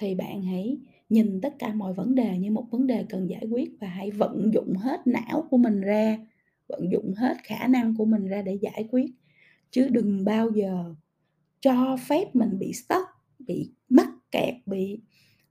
thì 0.00 0.14
bạn 0.14 0.42
hãy 0.42 0.78
nhìn 1.08 1.40
tất 1.40 1.54
cả 1.58 1.74
mọi 1.74 1.94
vấn 1.94 2.14
đề 2.14 2.38
như 2.38 2.50
một 2.50 2.66
vấn 2.70 2.86
đề 2.86 3.06
cần 3.08 3.30
giải 3.30 3.46
quyết 3.50 3.70
và 3.80 3.88
hãy 3.88 4.10
vận 4.10 4.50
dụng 4.54 4.74
hết 4.76 5.06
não 5.06 5.46
của 5.50 5.56
mình 5.56 5.80
ra, 5.80 6.18
vận 6.68 6.92
dụng 6.92 7.14
hết 7.16 7.36
khả 7.42 7.66
năng 7.66 7.96
của 7.96 8.04
mình 8.04 8.26
ra 8.26 8.42
để 8.42 8.58
giải 8.62 8.88
quyết. 8.90 9.10
Chứ 9.70 9.88
đừng 9.88 10.24
bao 10.24 10.50
giờ 10.50 10.94
cho 11.60 11.96
phép 12.08 12.36
mình 12.36 12.58
bị 12.58 12.72
stuck, 12.72 13.06
bị 13.38 13.70
mắc 13.88 14.08
kẹt, 14.30 14.54
bị 14.66 15.00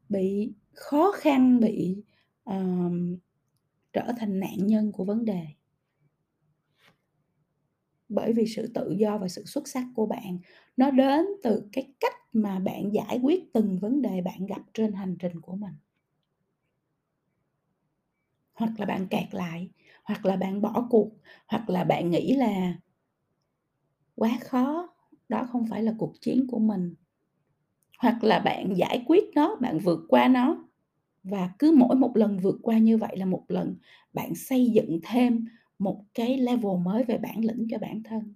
bị 0.09 0.53
khó 0.73 1.11
khăn, 1.15 1.59
bị, 1.59 2.03
uh, 2.49 2.93
trở 3.93 4.11
thành 4.17 4.39
nạn 4.39 4.57
nhân 4.67 4.91
của 4.91 5.05
vấn 5.05 5.25
đề. 5.25 5.45
Bởi 8.09 8.33
vì 8.33 8.45
sự 8.47 8.67
tự 8.73 8.91
do 8.99 9.17
và 9.17 9.27
sự 9.27 9.43
xuất 9.45 9.67
sắc 9.67 9.83
của 9.95 10.05
bạn 10.05 10.39
nó 10.77 10.91
đến 10.91 11.25
từ 11.43 11.69
cái 11.71 11.93
cách 11.99 12.13
mà 12.33 12.59
bạn 12.59 12.93
giải 12.93 13.19
quyết 13.23 13.53
từng 13.53 13.79
vấn 13.79 14.01
đề 14.01 14.21
bạn 14.21 14.45
gặp 14.45 14.61
trên 14.73 14.93
hành 14.93 15.15
trình 15.19 15.41
của 15.41 15.55
mình. 15.55 15.73
Hoặc 18.53 18.79
là 18.79 18.85
bạn 18.85 19.07
kẹt 19.07 19.33
lại, 19.35 19.69
hoặc 20.03 20.25
là 20.25 20.35
bạn 20.35 20.61
bỏ 20.61 20.87
cuộc, 20.89 21.11
hoặc 21.47 21.69
là 21.69 21.83
bạn 21.83 22.11
nghĩ 22.11 22.33
là 22.35 22.73
quá 24.15 24.37
khó, 24.41 24.89
đó 25.29 25.47
không 25.51 25.65
phải 25.69 25.83
là 25.83 25.93
cuộc 25.97 26.13
chiến 26.21 26.47
của 26.51 26.59
mình. 26.59 26.95
Hoặc 27.99 28.23
là 28.23 28.39
bạn 28.39 28.73
giải 28.77 29.03
quyết 29.07 29.23
nó, 29.35 29.55
bạn 29.61 29.79
vượt 29.79 29.99
qua 30.09 30.27
nó 30.27 30.68
và 31.23 31.49
cứ 31.59 31.75
mỗi 31.77 31.95
một 31.95 32.17
lần 32.17 32.39
vượt 32.39 32.59
qua 32.61 32.77
như 32.77 32.97
vậy 32.97 33.17
là 33.17 33.25
một 33.25 33.43
lần 33.47 33.75
bạn 34.13 34.35
xây 34.35 34.71
dựng 34.71 34.99
thêm 35.03 35.45
một 35.79 36.03
cái 36.13 36.37
level 36.37 36.77
mới 36.83 37.03
về 37.03 37.17
bản 37.17 37.45
lĩnh 37.45 37.67
cho 37.71 37.77
bản 37.77 38.03
thân. 38.03 38.33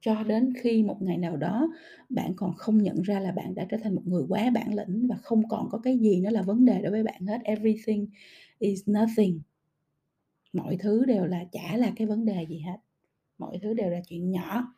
Cho 0.00 0.22
đến 0.22 0.52
khi 0.62 0.82
một 0.82 1.02
ngày 1.02 1.18
nào 1.18 1.36
đó 1.36 1.68
bạn 2.08 2.32
còn 2.36 2.54
không 2.56 2.82
nhận 2.82 3.02
ra 3.02 3.20
là 3.20 3.32
bạn 3.32 3.54
đã 3.54 3.66
trở 3.70 3.76
thành 3.82 3.94
một 3.94 4.02
người 4.04 4.22
quá 4.28 4.50
bản 4.50 4.74
lĩnh 4.74 5.06
và 5.08 5.16
không 5.16 5.48
còn 5.48 5.68
có 5.70 5.78
cái 5.78 5.98
gì 5.98 6.20
nữa 6.20 6.30
là 6.30 6.42
vấn 6.42 6.64
đề 6.64 6.82
đối 6.82 6.90
với 6.92 7.02
bạn 7.02 7.26
hết. 7.26 7.40
Everything 7.44 8.06
is 8.58 8.88
nothing. 8.90 9.40
Mọi 10.52 10.76
thứ 10.76 11.04
đều 11.04 11.24
là 11.24 11.44
chả 11.52 11.76
là 11.76 11.92
cái 11.96 12.06
vấn 12.06 12.24
đề 12.24 12.46
gì 12.48 12.58
hết. 12.58 12.76
Mọi 13.38 13.58
thứ 13.62 13.74
đều 13.74 13.90
là 13.90 14.00
chuyện 14.08 14.30
nhỏ. 14.30 14.74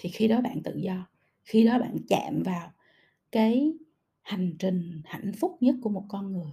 Thì 0.00 0.08
khi 0.08 0.28
đó 0.28 0.40
bạn 0.40 0.62
tự 0.62 0.76
do, 0.76 1.08
khi 1.44 1.64
đó 1.64 1.78
bạn 1.78 1.96
chạm 2.08 2.42
vào 2.42 2.72
cái 3.32 3.72
hành 4.28 4.56
trình 4.58 5.02
hạnh 5.04 5.32
phúc 5.40 5.56
nhất 5.60 5.74
của 5.82 5.90
một 5.90 6.04
con 6.08 6.32
người. 6.32 6.52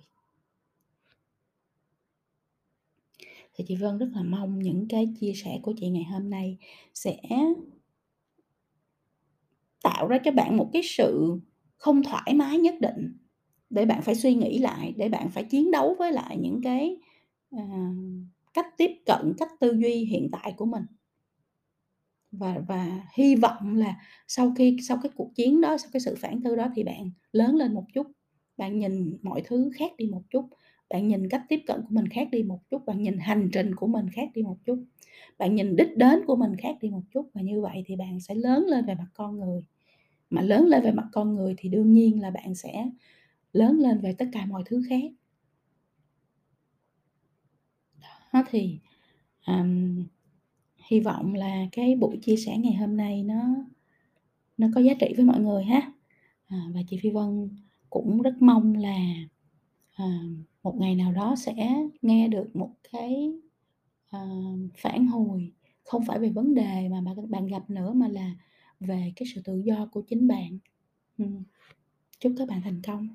Thì 3.53 3.63
chị 3.67 3.75
Vân 3.75 3.97
rất 3.97 4.09
là 4.13 4.23
mong 4.23 4.59
những 4.59 4.87
cái 4.89 5.13
chia 5.19 5.33
sẻ 5.35 5.59
của 5.61 5.73
chị 5.77 5.89
ngày 5.89 6.03
hôm 6.03 6.29
nay 6.29 6.57
sẽ 6.93 7.17
tạo 9.83 10.07
ra 10.07 10.17
cho 10.25 10.31
bạn 10.31 10.57
một 10.57 10.69
cái 10.73 10.81
sự 10.85 11.39
không 11.77 12.03
thoải 12.03 12.33
mái 12.35 12.57
nhất 12.57 12.75
định 12.81 13.17
để 13.69 13.85
bạn 13.85 14.01
phải 14.01 14.15
suy 14.15 14.35
nghĩ 14.35 14.59
lại, 14.59 14.93
để 14.97 15.09
bạn 15.09 15.29
phải 15.29 15.43
chiến 15.43 15.71
đấu 15.71 15.95
với 15.99 16.11
lại 16.11 16.37
những 16.37 16.61
cái, 16.63 16.97
uh, 17.55 17.61
cách 18.53 18.77
tiếp 18.77 18.91
cận, 19.05 19.33
cách 19.37 19.51
tư 19.59 19.77
duy 19.81 19.93
hiện 19.95 20.29
tại 20.31 20.53
của 20.57 20.65
mình. 20.65 20.83
Và 22.31 22.59
và 22.67 23.01
hy 23.13 23.35
vọng 23.35 23.75
là 23.75 23.95
sau 24.27 24.53
khi 24.57 24.77
sau 24.87 24.99
cái 25.03 25.11
cuộc 25.15 25.31
chiến 25.35 25.61
đó, 25.61 25.77
sau 25.77 25.89
cái 25.93 25.99
sự 25.99 26.15
phản 26.19 26.41
tư 26.43 26.55
đó 26.55 26.67
thì 26.75 26.83
bạn 26.83 27.11
lớn 27.31 27.55
lên 27.55 27.73
một 27.73 27.85
chút, 27.93 28.07
bạn 28.57 28.79
nhìn 28.79 29.17
mọi 29.21 29.41
thứ 29.45 29.71
khác 29.75 29.91
đi 29.97 30.05
một 30.05 30.23
chút, 30.29 30.49
bạn 30.89 31.07
nhìn 31.07 31.29
cách 31.29 31.43
tiếp 31.49 31.59
cận 31.67 31.81
của 31.81 31.95
mình 31.95 32.07
khác 32.07 32.27
đi 32.31 32.43
một 32.43 32.59
chút, 32.69 32.85
bạn 32.85 33.01
nhìn 33.01 33.17
hành 33.17 33.49
trình 33.53 33.75
của 33.75 33.87
mình 33.87 34.09
khác 34.09 34.29
đi 34.33 34.41
một 34.41 34.57
chút, 34.65 34.85
bạn 35.37 35.55
nhìn 35.55 35.75
đích 35.75 35.97
đến 35.97 36.19
của 36.27 36.35
mình 36.35 36.55
khác 36.57 36.75
đi 36.81 36.89
một 36.89 37.01
chút 37.11 37.29
và 37.33 37.41
như 37.41 37.61
vậy 37.61 37.83
thì 37.85 37.95
bạn 37.95 38.19
sẽ 38.19 38.35
lớn 38.35 38.65
lên 38.67 38.85
về 38.85 38.95
mặt 38.95 39.07
con 39.13 39.39
người. 39.39 39.61
Mà 40.29 40.41
lớn 40.41 40.65
lên 40.67 40.83
về 40.83 40.91
mặt 40.91 41.07
con 41.11 41.35
người 41.35 41.53
thì 41.57 41.69
đương 41.69 41.93
nhiên 41.93 42.21
là 42.21 42.29
bạn 42.31 42.55
sẽ 42.55 42.89
lớn 43.53 43.79
lên 43.79 44.01
về 44.01 44.15
tất 44.17 44.25
cả 44.31 44.45
mọi 44.45 44.63
thứ 44.65 44.83
khác. 44.89 45.11
Đó 48.33 48.43
thì, 48.49 48.79
um, 49.47 50.03
hy 50.87 50.99
vọng 50.99 51.33
là 51.33 51.65
cái 51.71 51.95
buổi 51.95 52.17
chia 52.17 52.35
sẻ 52.35 52.57
ngày 52.57 52.73
hôm 52.73 52.97
nay 52.97 53.23
nó 53.23 53.41
nó 54.57 54.67
có 54.75 54.81
giá 54.81 54.93
trị 54.99 55.13
với 55.17 55.25
mọi 55.25 55.39
người 55.39 55.63
ha. 55.63 55.91
À, 56.47 56.57
và 56.73 56.81
chị 56.89 56.99
Phi 57.03 57.09
Vân 57.09 57.49
cũng 57.89 58.21
rất 58.21 58.41
mong 58.41 58.73
là, 58.75 58.97
à, 59.95 60.05
một 60.63 60.75
ngày 60.79 60.95
nào 60.95 61.11
đó 61.11 61.35
sẽ 61.37 61.83
nghe 62.01 62.27
được 62.27 62.55
một 62.55 62.71
cái, 62.91 63.33
à, 64.09 64.19
phản 64.77 65.07
hồi 65.07 65.51
không 65.83 66.05
phải 66.05 66.19
về 66.19 66.29
vấn 66.29 66.53
đề 66.53 66.89
mà 66.89 67.01
bạn 67.01 67.31
bạn 67.31 67.47
gặp 67.47 67.69
nữa 67.69 67.93
mà 67.93 68.07
là 68.07 68.35
về 68.79 69.13
cái 69.15 69.27
sự 69.35 69.41
tự 69.45 69.61
do 69.65 69.85
của 69.91 70.01
chính 70.01 70.27
bạn. 70.27 70.57
ừ. 71.17 71.25
Chúc 72.19 72.33
các 72.37 72.47
bạn 72.47 72.61
thành 72.61 72.81
công. 72.81 73.07